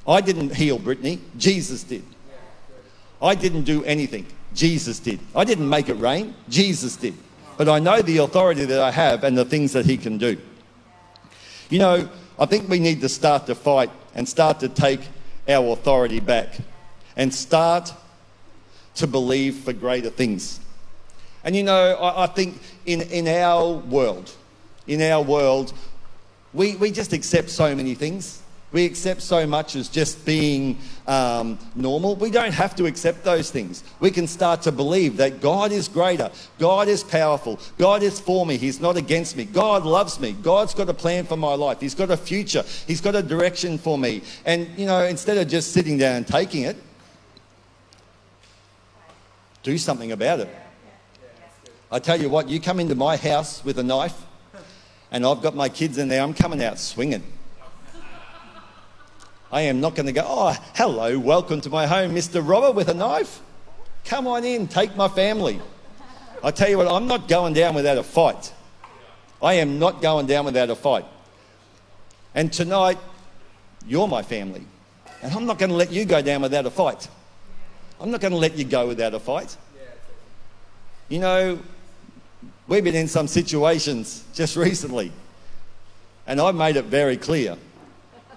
I 0.08 0.21
didn't 0.21 0.54
heal 0.54 0.78
Brittany, 0.78 1.19
Jesus 1.38 1.84
did. 1.84 2.04
I 3.21 3.34
didn't 3.34 3.63
do 3.63 3.84
anything, 3.86 4.28
Jesus 4.54 4.99
did. 4.99 5.19
I 5.36 5.43
didn't 5.43 5.67
make 5.67 5.89
it 5.89 5.95
rain, 5.95 6.36
Jesus 6.49 6.95
did. 6.95 7.15
But 7.58 7.69
I 7.69 7.80
know 7.80 8.01
the 8.01 8.17
authority 8.17 8.65
that 8.65 8.80
I 8.80 8.91
have 8.91 9.23
and 9.23 9.38
the 9.38 9.45
things 9.45 9.73
that 9.73 9.86
He 9.86 9.97
can 9.97 10.17
do. 10.17 10.38
You 11.69 11.80
know, 11.80 12.10
I 12.38 12.45
think 12.45 12.69
we 12.69 12.80
need 12.80 13.01
to 13.01 13.10
start 13.10 13.47
to 13.47 13.56
fight 13.56 13.89
and 14.13 14.28
start 14.28 14.60
to 14.60 14.69
take 14.69 14.99
our 15.47 15.71
authority 15.71 16.19
back 16.19 16.58
and 17.15 17.34
start 17.34 17.93
to 18.95 19.08
believe 19.08 19.58
for 19.58 19.73
greater 19.73 20.10
things. 20.10 20.60
And 21.43 21.55
you 21.55 21.63
know, 21.63 21.95
I, 21.95 22.23
I 22.23 22.27
think 22.27 22.60
in, 22.86 23.01
in 23.01 23.27
our 23.27 23.73
world, 23.73 24.31
in 24.88 25.01
our 25.01 25.21
world, 25.21 25.73
we, 26.53 26.75
we 26.77 26.91
just 26.91 27.13
accept 27.13 27.49
so 27.49 27.75
many 27.75 27.95
things. 27.95 28.41
We 28.71 28.84
accept 28.84 29.21
so 29.21 29.47
much 29.47 29.75
as 29.77 29.88
just 29.88 30.25
being 30.25 30.79
um, 31.08 31.58
normal. 31.75 32.15
We 32.15 32.29
don't 32.29 32.53
have 32.53 32.75
to 32.75 32.88
accept 32.88 33.23
those 33.23 33.49
things. 33.49 33.86
We 33.99 34.12
can 34.12 34.27
start 34.27 34.63
to 34.63 34.71
believe 34.71 35.17
that 35.17 35.39
God 35.39 35.71
is 35.71 35.88
greater, 35.88 36.29
God 36.60 36.89
is 36.89 37.01
powerful, 37.01 37.60
God 37.77 38.03
is 38.03 38.19
for 38.19 38.45
me, 38.45 38.58
He's 38.58 38.81
not 38.81 38.97
against 38.97 39.38
me, 39.38 39.45
God 39.45 39.86
loves 39.86 40.19
me, 40.19 40.34
God's 40.34 40.73
got 40.73 40.89
a 40.89 40.93
plan 40.93 41.25
for 41.25 41.38
my 41.38 41.53
life, 41.53 41.79
He's 41.79 41.95
got 41.95 42.12
a 42.12 42.17
future, 42.17 42.63
He's 42.86 42.99
got 42.99 43.15
a 43.15 43.23
direction 43.23 43.77
for 43.77 43.97
me. 43.97 44.23
And, 44.45 44.67
you 44.77 44.88
know, 44.88 45.05
instead 45.05 45.38
of 45.38 45.47
just 45.47 45.71
sitting 45.71 45.97
down 45.97 46.17
and 46.17 46.27
taking 46.27 46.63
it, 46.63 46.75
do 49.65 49.80
something 49.80 50.12
about 50.12 50.39
it. 50.41 50.49
I 51.91 51.97
tell 51.97 52.21
you 52.21 52.30
what, 52.30 52.49
you 52.49 52.62
come 52.62 52.80
into 52.80 52.93
my 52.93 53.17
house 53.17 53.65
with 53.65 53.80
a 53.80 53.84
knife, 53.84 54.15
and 55.10 55.25
I've 55.25 55.41
got 55.41 55.56
my 55.56 55.69
kids 55.69 55.97
in 55.97 56.08
there, 56.08 56.21
I'm 56.21 56.36
coming 56.36 56.63
out 56.63 56.78
swinging. 56.78 57.23
I 59.51 59.62
am 59.62 59.82
not 59.82 59.95
going 59.95 60.06
to 60.06 60.12
go, 60.12 60.21
oh, 60.23 60.56
hello, 60.75 61.17
welcome 61.17 61.62
to 61.62 61.69
my 61.71 61.88
home, 61.88 62.13
Mr. 62.13 62.47
Robber 62.47 62.73
with 62.73 62.89
a 62.89 62.93
knife. 62.93 63.41
Come 64.06 64.28
on 64.28 64.43
in, 64.43 64.67
take 64.67 64.95
my 64.95 65.08
family. 65.08 65.60
I 66.43 66.51
tell 66.51 66.69
you 66.69 66.78
what, 66.78 66.88
I'm 66.88 67.08
not 67.08 67.28
going 67.28 67.54
down 67.54 67.73
without 67.73 67.97
a 67.97 68.04
fight. 68.04 68.54
I 69.41 69.56
am 69.56 69.80
not 69.80 69.99
going 69.99 70.28
down 70.28 70.45
without 70.45 70.69
a 70.69 70.75
fight. 70.75 71.06
And 72.36 72.54
tonight, 72.54 72.99
you're 73.88 74.08
my 74.08 74.21
family. 74.21 74.63
And 75.23 75.34
I'm 75.34 75.47
not 75.47 75.58
going 75.58 75.71
to 75.71 75.75
let 75.75 75.91
you 75.91 76.06
go 76.06 76.21
down 76.21 76.43
without 76.43 76.67
a 76.67 76.71
fight. 76.71 77.08
I'm 77.99 78.12
not 78.12 78.21
going 78.21 78.31
to 78.31 78.38
let 78.38 78.58
you 78.58 78.65
go 78.65 78.88
without 78.88 79.13
a 79.13 79.19
fight. 79.19 79.55
You 81.08 81.19
know, 81.19 81.60
we've 82.67 82.84
been 82.84 82.95
in 82.95 83.08
some 83.08 83.27
situations 83.27 84.23
just 84.34 84.55
recently, 84.55 85.12
and 86.27 86.41
I've 86.41 86.55
made 86.55 86.75
it 86.75 86.86
very 86.86 87.17
clear 87.17 87.58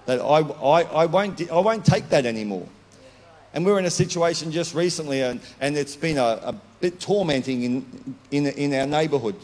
that 0.07 0.21
I, 0.21 0.41
I, 0.41 0.83
I, 0.83 1.07
won't, 1.07 1.51
I 1.51 1.61
won't 1.61 1.85
take 1.85 2.09
that 2.11 2.27
anymore. 2.27 2.67
And 3.55 3.65
we 3.65 3.73
were 3.73 3.79
in 3.79 3.87
a 3.87 3.91
situation 3.91 4.53
just 4.53 4.75
recently, 4.75 5.23
and, 5.23 5.41
and 5.61 5.77
it's 5.77 5.97
been 5.97 6.19
a, 6.19 6.41
a 6.45 6.55
bit 6.81 7.01
tormenting 7.01 7.63
in, 7.63 8.17
in, 8.31 8.47
in 8.47 8.75
our 8.75 8.87
neighbourhood. 8.87 9.37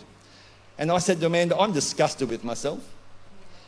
And 0.79 0.90
I 0.90 0.98
said 0.98 1.20
to 1.20 1.27
Amanda, 1.27 1.57
I'm 1.57 1.72
disgusted 1.72 2.29
with 2.29 2.44
myself. 2.44 2.81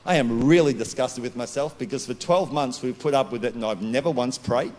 I 0.05 0.17
am 0.17 0.47
really 0.47 0.73
disgusted 0.73 1.23
with 1.23 1.35
myself 1.35 1.77
because 1.79 2.07
for 2.07 2.15
12 2.15 2.53
months 2.53 2.81
we've 2.81 2.99
put 2.99 3.15
up 3.15 3.33
with 3.33 3.45
it 3.45 3.55
and 3.55 3.65
I've 3.65 3.83
never 3.83 4.11
once 4.11 4.39
prayed. 4.39 4.73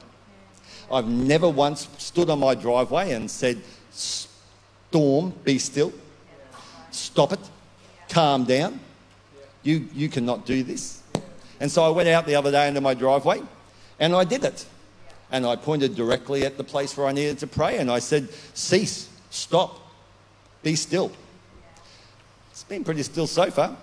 I've 0.92 1.08
never 1.08 1.50
once 1.50 1.90
stood 1.98 2.30
on 2.30 2.40
my 2.40 2.56
driveway 2.56 3.12
and 3.12 3.30
said, 3.30 3.62
Storm, 3.92 5.34
be 5.44 5.60
still. 5.60 5.92
Stop 6.92 7.34
it. 7.34 7.40
Calm 8.10 8.46
down. 8.46 8.80
You, 9.64 9.88
you 9.94 10.08
cannot 10.08 10.46
do 10.46 10.64
this. 10.64 11.04
And 11.60 11.72
so 11.72 11.84
I 11.84 11.90
went 11.90 12.08
out 12.08 12.26
the 12.26 12.36
other 12.36 12.52
day 12.52 12.68
into 12.68 12.82
my 12.82 12.94
driveway 12.94 13.42
and 14.00 14.16
I 14.16 14.24
did 14.24 14.44
it. 14.44 14.66
And 15.32 15.46
I 15.46 15.58
pointed 15.58 15.96
directly 15.96 16.46
at 16.46 16.58
the 16.58 16.64
place 16.64 16.96
where 16.96 17.08
I 17.08 17.12
needed 17.12 17.40
to 17.40 17.48
pray 17.48 17.80
and 17.80 17.92
I 17.92 18.00
said, 18.00 18.30
Cease, 18.54 19.10
stop, 19.30 19.80
be 20.64 20.76
still. 20.76 21.12
It's 22.52 22.64
been 22.64 22.84
pretty 22.84 23.04
still 23.04 23.28
so 23.28 23.52
far. 23.52 23.76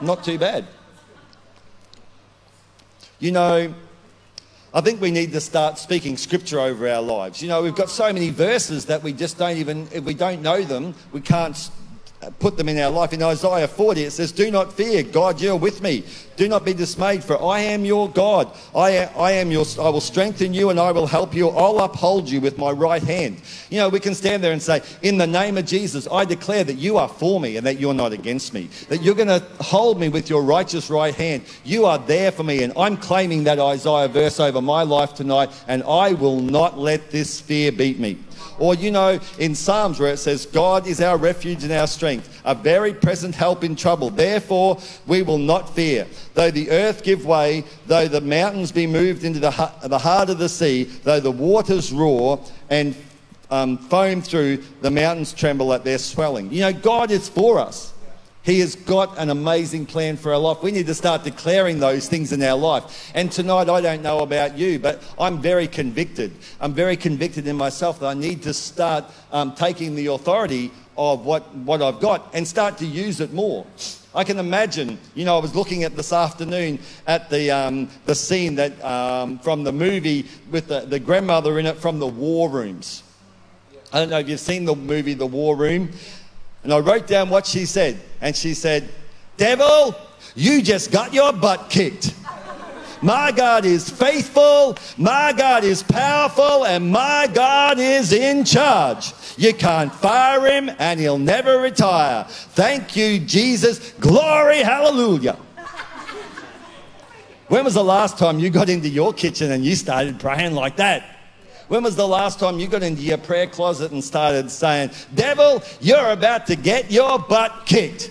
Not 0.00 0.24
too 0.24 0.38
bad. 0.38 0.66
You 3.20 3.30
know, 3.30 3.72
I 4.76 4.80
think 4.80 5.00
we 5.00 5.12
need 5.12 5.30
to 5.34 5.40
start 5.40 5.78
speaking 5.78 6.16
scripture 6.16 6.58
over 6.58 6.88
our 6.88 7.00
lives. 7.00 7.40
You 7.40 7.46
know, 7.46 7.62
we've 7.62 7.76
got 7.76 7.90
so 7.90 8.12
many 8.12 8.30
verses 8.30 8.86
that 8.86 9.04
we 9.04 9.12
just 9.12 9.38
don't 9.38 9.56
even, 9.56 9.86
if 9.92 10.02
we 10.02 10.14
don't 10.14 10.42
know 10.42 10.62
them, 10.62 10.96
we 11.12 11.20
can't 11.20 11.70
put 12.38 12.56
them 12.56 12.68
in 12.68 12.78
our 12.78 12.90
life. 12.90 13.12
In 13.12 13.22
Isaiah 13.22 13.68
40, 13.68 14.02
it 14.02 14.10
says, 14.10 14.32
Do 14.32 14.50
not 14.50 14.72
fear, 14.72 15.02
God, 15.02 15.40
you're 15.40 15.56
with 15.56 15.82
me. 15.82 16.04
Do 16.36 16.48
not 16.48 16.64
be 16.64 16.74
dismayed, 16.74 17.22
for 17.22 17.40
I 17.42 17.60
am 17.60 17.84
your 17.84 18.10
God. 18.10 18.50
I, 18.74 19.04
I 19.16 19.32
am 19.32 19.50
your, 19.50 19.64
I 19.80 19.88
will 19.88 20.00
strengthen 20.00 20.52
you 20.52 20.70
and 20.70 20.80
I 20.80 20.90
will 20.90 21.06
help 21.06 21.34
you. 21.34 21.48
I'll 21.50 21.78
uphold 21.80 22.28
you 22.28 22.40
with 22.40 22.58
my 22.58 22.70
right 22.70 23.02
hand. 23.02 23.40
You 23.70 23.78
know, 23.78 23.88
we 23.88 24.00
can 24.00 24.14
stand 24.14 24.42
there 24.42 24.52
and 24.52 24.60
say, 24.60 24.82
In 25.02 25.16
the 25.16 25.26
name 25.26 25.56
of 25.56 25.66
Jesus, 25.66 26.08
I 26.10 26.24
declare 26.24 26.64
that 26.64 26.74
you 26.74 26.96
are 26.96 27.08
for 27.08 27.38
me 27.40 27.56
and 27.56 27.66
that 27.66 27.78
you're 27.78 27.94
not 27.94 28.12
against 28.12 28.52
me. 28.52 28.68
That 28.88 29.02
you're 29.02 29.14
going 29.14 29.28
to 29.28 29.40
hold 29.60 30.00
me 30.00 30.08
with 30.08 30.28
your 30.28 30.42
righteous 30.42 30.90
right 30.90 31.14
hand. 31.14 31.44
You 31.64 31.86
are 31.86 31.98
there 31.98 32.32
for 32.32 32.42
me. 32.42 32.62
And 32.62 32.72
I'm 32.76 32.96
claiming 32.96 33.44
that 33.44 33.58
Isaiah 33.58 34.08
verse 34.08 34.40
over 34.40 34.60
my 34.60 34.82
life 34.82 35.14
tonight, 35.14 35.50
and 35.68 35.82
I 35.84 36.14
will 36.14 36.40
not 36.40 36.78
let 36.78 37.10
this 37.10 37.40
fear 37.40 37.70
beat 37.70 38.00
me. 38.00 38.18
Or, 38.58 38.74
you 38.74 38.90
know, 38.90 39.18
in 39.38 39.54
Psalms 39.54 39.98
where 39.98 40.12
it 40.12 40.18
says, 40.18 40.46
God 40.46 40.86
is 40.86 41.00
our 41.00 41.16
refuge 41.16 41.64
and 41.64 41.72
our 41.72 41.86
strength, 41.86 42.42
a 42.44 42.54
very 42.54 42.92
present 42.92 43.34
help 43.34 43.64
in 43.64 43.76
trouble. 43.76 44.10
Therefore, 44.10 44.78
we 45.06 45.22
will 45.22 45.38
not 45.38 45.74
fear. 45.74 46.06
Though 46.34 46.50
the 46.50 46.70
earth 46.70 47.02
give 47.02 47.24
way, 47.24 47.64
though 47.86 48.08
the 48.08 48.20
mountains 48.20 48.72
be 48.72 48.86
moved 48.86 49.24
into 49.24 49.40
the, 49.40 49.50
the 49.84 49.98
heart 49.98 50.28
of 50.28 50.38
the 50.38 50.48
sea, 50.48 50.84
though 50.84 51.20
the 51.20 51.30
waters 51.30 51.92
roar 51.92 52.40
and 52.70 52.94
um, 53.50 53.78
foam 53.78 54.20
through, 54.20 54.58
the 54.80 54.90
mountains 54.90 55.32
tremble 55.32 55.72
at 55.72 55.84
their 55.84 55.98
swelling. 55.98 56.52
You 56.52 56.60
know, 56.60 56.72
God 56.72 57.10
is 57.10 57.28
for 57.28 57.58
us. 57.58 57.93
He 58.44 58.60
has 58.60 58.76
got 58.76 59.18
an 59.18 59.30
amazing 59.30 59.86
plan 59.86 60.18
for 60.18 60.32
our 60.32 60.38
life. 60.38 60.62
We 60.62 60.70
need 60.70 60.86
to 60.86 60.94
start 60.94 61.24
declaring 61.24 61.80
those 61.80 62.08
things 62.08 62.30
in 62.30 62.42
our 62.42 62.58
life. 62.58 63.10
And 63.14 63.32
tonight, 63.32 63.70
I 63.70 63.80
don't 63.80 64.02
know 64.02 64.18
about 64.18 64.58
you, 64.58 64.78
but 64.78 65.02
I'm 65.18 65.40
very 65.40 65.66
convicted. 65.66 66.30
I'm 66.60 66.74
very 66.74 66.96
convicted 66.96 67.46
in 67.46 67.56
myself 67.56 68.00
that 68.00 68.06
I 68.06 68.14
need 68.14 68.42
to 68.42 68.52
start 68.52 69.06
um, 69.32 69.54
taking 69.54 69.94
the 69.94 70.08
authority 70.08 70.72
of 70.98 71.24
what, 71.24 71.54
what 71.56 71.80
I've 71.80 72.00
got 72.00 72.30
and 72.34 72.46
start 72.46 72.76
to 72.78 72.86
use 72.86 73.20
it 73.20 73.32
more. 73.32 73.66
I 74.14 74.24
can 74.24 74.38
imagine, 74.38 74.98
you 75.14 75.24
know, 75.24 75.38
I 75.38 75.40
was 75.40 75.54
looking 75.54 75.82
at 75.84 75.96
this 75.96 76.12
afternoon 76.12 76.80
at 77.06 77.30
the, 77.30 77.50
um, 77.50 77.88
the 78.04 78.14
scene 78.14 78.56
that, 78.56 78.84
um, 78.84 79.38
from 79.38 79.64
the 79.64 79.72
movie 79.72 80.26
with 80.50 80.68
the, 80.68 80.80
the 80.80 81.00
grandmother 81.00 81.58
in 81.58 81.64
it 81.64 81.78
from 81.78 81.98
the 81.98 82.06
war 82.06 82.50
rooms. 82.50 83.02
I 83.90 84.00
don't 84.00 84.10
know 84.10 84.18
if 84.18 84.28
you've 84.28 84.40
seen 84.40 84.64
the 84.64 84.74
movie 84.74 85.14
The 85.14 85.26
War 85.26 85.54
Room. 85.56 85.90
And 86.64 86.72
I 86.72 86.78
wrote 86.80 87.06
down 87.06 87.28
what 87.30 87.46
she 87.46 87.66
said. 87.66 88.00
And 88.20 88.34
she 88.34 88.54
said, 88.54 88.88
Devil, 89.36 89.94
you 90.34 90.62
just 90.62 90.90
got 90.90 91.12
your 91.14 91.32
butt 91.32 91.70
kicked. 91.70 92.14
My 93.02 93.32
God 93.32 93.66
is 93.66 93.90
faithful, 93.90 94.78
my 94.96 95.34
God 95.36 95.62
is 95.62 95.82
powerful, 95.82 96.64
and 96.64 96.90
my 96.90 97.28
God 97.34 97.78
is 97.78 98.14
in 98.14 98.46
charge. 98.46 99.12
You 99.36 99.52
can't 99.52 99.94
fire 99.94 100.46
him, 100.50 100.74
and 100.78 100.98
he'll 100.98 101.18
never 101.18 101.58
retire. 101.58 102.24
Thank 102.28 102.96
you, 102.96 103.18
Jesus. 103.18 103.92
Glory, 104.00 104.62
hallelujah. 104.62 105.36
When 107.48 107.62
was 107.62 107.74
the 107.74 107.84
last 107.84 108.16
time 108.16 108.38
you 108.38 108.48
got 108.48 108.70
into 108.70 108.88
your 108.88 109.12
kitchen 109.12 109.52
and 109.52 109.62
you 109.62 109.76
started 109.76 110.18
praying 110.18 110.54
like 110.54 110.76
that? 110.76 111.04
When 111.68 111.82
was 111.82 111.96
the 111.96 112.06
last 112.06 112.38
time 112.38 112.58
you 112.58 112.68
got 112.68 112.82
into 112.82 113.02
your 113.02 113.18
prayer 113.18 113.46
closet 113.46 113.90
and 113.92 114.04
started 114.04 114.50
saying, 114.50 114.90
Devil, 115.14 115.62
you're 115.80 116.10
about 116.10 116.46
to 116.48 116.56
get 116.56 116.90
your 116.90 117.18
butt 117.18 117.62
kicked? 117.64 118.10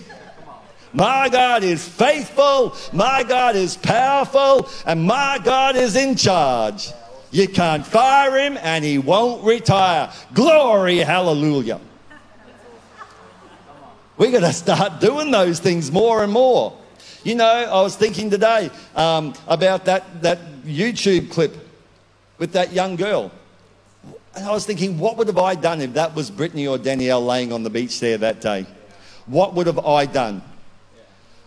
My 0.92 1.28
God 1.28 1.64
is 1.64 1.86
faithful, 1.86 2.76
my 2.92 3.24
God 3.24 3.56
is 3.56 3.76
powerful, 3.76 4.68
and 4.86 5.02
my 5.02 5.40
God 5.42 5.76
is 5.76 5.96
in 5.96 6.14
charge. 6.14 6.90
You 7.32 7.48
can't 7.48 7.84
fire 7.84 8.38
him 8.38 8.56
and 8.60 8.84
he 8.84 8.98
won't 8.98 9.44
retire. 9.44 10.12
Glory, 10.34 10.98
hallelujah. 10.98 11.80
We 14.16 14.30
got 14.30 14.40
to 14.40 14.52
start 14.52 15.00
doing 15.00 15.32
those 15.32 15.58
things 15.58 15.90
more 15.90 16.22
and 16.22 16.32
more. 16.32 16.78
You 17.24 17.34
know, 17.34 17.44
I 17.44 17.82
was 17.82 17.96
thinking 17.96 18.30
today 18.30 18.70
um, 18.94 19.34
about 19.48 19.86
that, 19.86 20.22
that 20.22 20.38
YouTube 20.62 21.32
clip 21.32 21.56
with 22.38 22.52
that 22.52 22.72
young 22.72 22.94
girl. 22.94 23.32
And 24.36 24.44
I 24.44 24.50
was 24.50 24.66
thinking, 24.66 24.98
what 24.98 25.16
would 25.16 25.28
have 25.28 25.38
I 25.38 25.54
done 25.54 25.80
if 25.80 25.94
that 25.94 26.14
was 26.14 26.30
Brittany 26.30 26.66
or 26.66 26.76
Danielle 26.76 27.24
laying 27.24 27.52
on 27.52 27.62
the 27.62 27.70
beach 27.70 28.00
there 28.00 28.18
that 28.18 28.40
day? 28.40 28.66
What 29.26 29.54
would 29.54 29.66
have 29.66 29.78
I 29.78 30.06
done? 30.06 30.42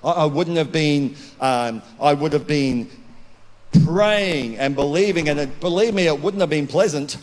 I, 0.03 0.25
wouldn't 0.25 0.57
have 0.57 0.71
been, 0.71 1.15
um, 1.41 1.81
I 1.99 2.13
would 2.13 2.31
have 2.31 2.47
been 2.47 2.89
praying 3.83 4.57
and 4.57 4.73
believing, 4.73 5.27
and 5.27 5.39
it, 5.39 5.59
believe 5.59 5.93
me, 5.93 6.07
it 6.07 6.21
wouldn't 6.21 6.39
have 6.39 6.49
been 6.49 6.67
pleasant. 6.67 7.17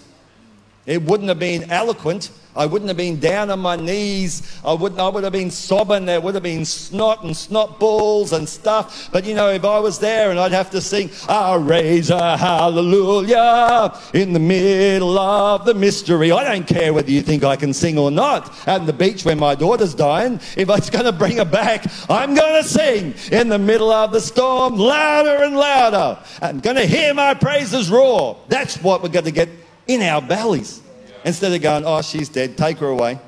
It 0.87 1.03
wouldn't 1.03 1.29
have 1.29 1.39
been 1.39 1.71
eloquent. 1.71 2.31
I 2.57 2.67
wouldn't 2.67 2.89
have 2.89 2.97
been 2.97 3.19
down 3.19 3.51
on 3.51 3.59
my 3.59 3.75
knees. 3.75 4.61
I 4.65 4.75
wouldn't. 4.75 5.01
I 5.01 5.09
would 5.09 5.25
have 5.25 5.33
been 5.33 5.51
sobbing. 5.51 6.05
There 6.05 6.21
would 6.21 6.35
have 6.35 6.45
been 6.45 6.65
snot 6.65 7.25
and 7.25 7.37
snot 7.37 7.81
balls 7.81 8.33
and 8.33 8.49
stuff. 8.49 9.09
But 9.11 9.25
you 9.25 9.35
know, 9.35 9.49
if 9.51 9.65
I 9.65 9.81
was 9.81 9.99
there 9.99 10.31
and 10.31 10.39
I'd 10.39 10.53
have 10.53 10.71
to 10.71 10.81
sing, 10.81 11.11
"I 11.29 11.57
raise 11.57 12.11
a 12.11 12.37
hallelujah 12.37 13.99
in 14.13 14.35
the 14.35 14.39
middle 14.39 15.19
of 15.19 15.65
the 15.65 15.75
mystery," 15.75 16.31
I 16.31 16.45
don't 16.45 16.67
care 16.67 16.93
whether 16.93 17.11
you 17.11 17.23
think 17.23 17.43
I 17.43 17.57
can 17.57 17.73
sing 17.73 17.99
or 17.99 18.13
not. 18.13 18.53
At 18.69 18.87
the 18.87 18.93
beach 18.93 19.25
where 19.25 19.35
my 19.35 19.57
daughter's 19.57 19.95
dying, 19.95 20.39
if 20.57 20.71
I 20.71 20.77
was 20.77 20.91
going 20.91 21.07
to 21.07 21.13
bring 21.13 21.39
her 21.39 21.45
back, 21.45 21.87
I'm 22.09 22.35
going 22.35 22.63
to 22.63 22.69
sing 22.69 23.15
in 23.33 23.49
the 23.49 23.59
middle 23.59 23.91
of 23.91 24.13
the 24.13 24.21
storm, 24.21 24.77
louder 24.77 25.43
and 25.43 25.57
louder. 25.57 26.19
I'm 26.41 26.61
going 26.61 26.77
to 26.77 26.87
hear 26.87 27.15
my 27.15 27.35
praises 27.35 27.91
roar. 27.91 28.37
That's 28.49 28.77
what 28.81 29.03
we're 29.03 29.09
going 29.09 29.25
to 29.25 29.33
get 29.33 29.49
in 29.87 30.03
our 30.03 30.23
bellies. 30.23 30.83
Instead 31.25 31.53
of 31.53 31.63
going, 31.63 31.85
oh, 31.87 32.03
she's 32.03 32.29
dead, 32.29 32.57
take 32.57 32.79
her 32.79 32.89
away. 32.89 33.19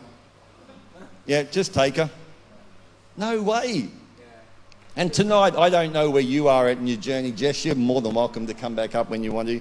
Yeah, 1.26 1.44
just 1.44 1.72
take 1.72 1.96
her. 1.96 2.10
No 3.16 3.42
way. 3.42 3.88
And 4.96 5.12
tonight, 5.12 5.54
I 5.56 5.68
don't 5.68 5.92
know 5.92 6.10
where 6.10 6.22
you 6.22 6.48
are 6.48 6.68
at 6.68 6.78
in 6.78 6.86
your 6.86 6.96
journey. 6.96 7.32
Jess, 7.32 7.64
you're 7.64 7.74
more 7.74 8.00
than 8.00 8.14
welcome 8.14 8.46
to 8.46 8.54
come 8.54 8.74
back 8.74 8.94
up 8.94 9.10
when 9.10 9.22
you 9.22 9.32
want 9.32 9.48
to. 9.48 9.60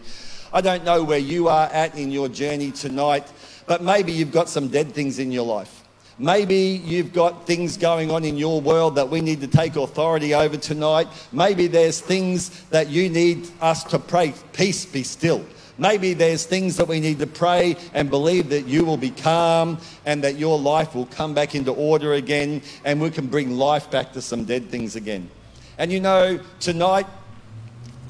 I 0.53 0.61
don't 0.61 0.85
know 0.85 1.03
where 1.03 1.19
you 1.19 1.47
are 1.49 1.67
at 1.67 1.97
in 1.97 2.11
your 2.11 2.29
journey 2.29 2.71
tonight, 2.71 3.29
but 3.67 3.81
maybe 3.81 4.11
you've 4.11 4.31
got 4.31 4.47
some 4.47 4.69
dead 4.69 4.93
things 4.93 5.19
in 5.19 5.31
your 5.31 5.45
life. 5.45 5.83
Maybe 6.17 6.81
you've 6.85 7.11
got 7.11 7.45
things 7.45 7.75
going 7.75 8.09
on 8.09 8.23
in 8.23 8.37
your 8.37 8.61
world 8.61 8.95
that 8.95 9.09
we 9.09 9.19
need 9.19 9.41
to 9.41 9.47
take 9.47 9.75
authority 9.75 10.33
over 10.33 10.55
tonight. 10.55 11.09
Maybe 11.33 11.67
there's 11.67 11.99
things 11.99 12.63
that 12.69 12.87
you 12.87 13.09
need 13.09 13.49
us 13.59 13.83
to 13.85 13.99
pray. 13.99 14.33
Peace 14.53 14.85
be 14.85 15.03
still. 15.03 15.45
Maybe 15.77 16.13
there's 16.13 16.45
things 16.45 16.77
that 16.77 16.87
we 16.87 16.99
need 16.99 17.19
to 17.19 17.27
pray 17.27 17.75
and 17.93 18.09
believe 18.09 18.49
that 18.49 18.65
you 18.65 18.85
will 18.85 18.97
be 18.97 19.09
calm 19.09 19.77
and 20.05 20.23
that 20.23 20.37
your 20.37 20.57
life 20.57 20.95
will 20.95 21.07
come 21.07 21.33
back 21.33 21.53
into 21.53 21.71
order 21.71 22.13
again 22.13 22.61
and 22.85 23.01
we 23.01 23.09
can 23.09 23.27
bring 23.27 23.57
life 23.57 23.91
back 23.91 24.13
to 24.13 24.21
some 24.21 24.45
dead 24.45 24.69
things 24.69 24.95
again. 24.95 25.29
And 25.77 25.91
you 25.91 25.99
know, 25.99 26.39
tonight, 26.61 27.07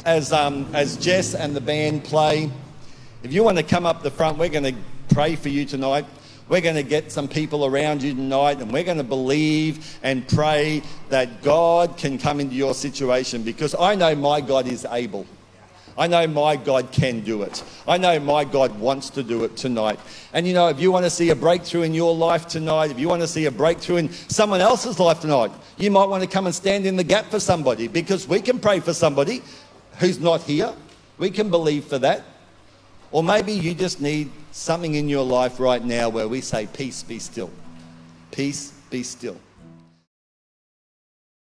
as, 0.06 0.32
um, 0.32 0.68
as 0.74 0.98
Jess 0.98 1.34
and 1.34 1.56
the 1.56 1.62
band 1.62 2.04
play, 2.04 2.52
if 3.24 3.34
you 3.34 3.44
want 3.44 3.58
to 3.58 3.64
come 3.64 3.88
up 3.88 4.04
the 4.04 4.12
front, 4.12 4.38
we're 4.38 4.50
going 4.50 4.76
to 4.76 4.76
pray 5.12 5.36
for 5.36 5.50
you 5.50 5.66
tonight. 5.66 6.06
We're 6.48 6.62
going 6.62 6.76
to 6.76 6.84
get 6.84 7.12
some 7.12 7.28
people 7.28 7.66
around 7.66 8.04
you 8.04 8.14
tonight 8.14 8.62
and 8.62 8.72
we're 8.72 8.84
going 8.84 9.00
to 9.00 9.04
believe 9.04 9.98
and 10.04 10.28
pray 10.28 10.84
that 11.10 11.42
God 11.42 11.98
can 11.98 12.20
come 12.20 12.40
into 12.40 12.54
your 12.54 12.76
situation 12.76 13.42
because 13.42 13.74
I 13.74 13.96
know 13.96 14.14
my 14.14 14.42
God 14.42 14.68
is 14.68 14.86
able. 14.92 15.26
I 15.98 16.08
know 16.08 16.28
my 16.28 16.58
God 16.58 16.92
can 16.92 17.22
do 17.22 17.44
it. 17.44 17.64
I 17.88 17.98
know 17.98 18.20
my 18.20 18.44
God 18.44 18.78
wants 18.80 19.10
to 19.12 19.24
do 19.24 19.46
it 19.46 19.56
tonight. 19.56 19.98
And 20.34 20.46
you 20.46 20.54
know, 20.54 20.68
if 20.68 20.80
you 20.80 20.92
want 20.92 21.06
to 21.06 21.10
see 21.10 21.30
a 21.30 21.36
breakthrough 21.36 21.84
in 21.84 21.94
your 21.94 22.14
life 22.14 22.48
tonight, 22.48 22.92
if 22.92 23.00
you 23.00 23.08
want 23.08 23.22
to 23.22 23.28
see 23.28 23.46
a 23.46 23.52
breakthrough 23.52 23.98
in 23.98 24.12
someone 24.12 24.60
else's 24.60 25.00
life 25.00 25.22
tonight, 25.22 25.52
you 25.78 25.90
might 25.90 26.06
want 26.06 26.22
to 26.22 26.30
come 26.30 26.48
and 26.48 26.56
stand 26.56 26.86
in 26.86 26.98
the 26.98 27.04
gap 27.04 27.28
for 27.28 27.40
somebody 27.40 27.88
because 27.88 28.28
we 28.28 28.42
can 28.42 28.60
pray 28.60 28.82
for 28.82 28.94
somebody 28.94 29.42
who's 30.00 30.20
not 30.20 30.42
here. 30.42 30.74
We 31.18 31.32
can 31.32 31.50
believe 31.50 31.86
for 31.86 32.00
that. 32.00 32.24
Or 33.12 33.24
maybe 33.24 33.54
you 33.54 33.74
just 33.74 34.02
need 34.02 34.30
something 34.52 34.96
in 34.96 35.08
your 35.08 35.24
life 35.24 35.62
right 35.62 35.84
now 35.84 36.10
where 36.10 36.28
we 36.28 36.42
say, 36.42 36.68
Peace 36.68 37.04
be 37.04 37.20
still. 37.20 37.50
Peace 38.32 38.74
be 38.90 39.04
still. 39.04 39.38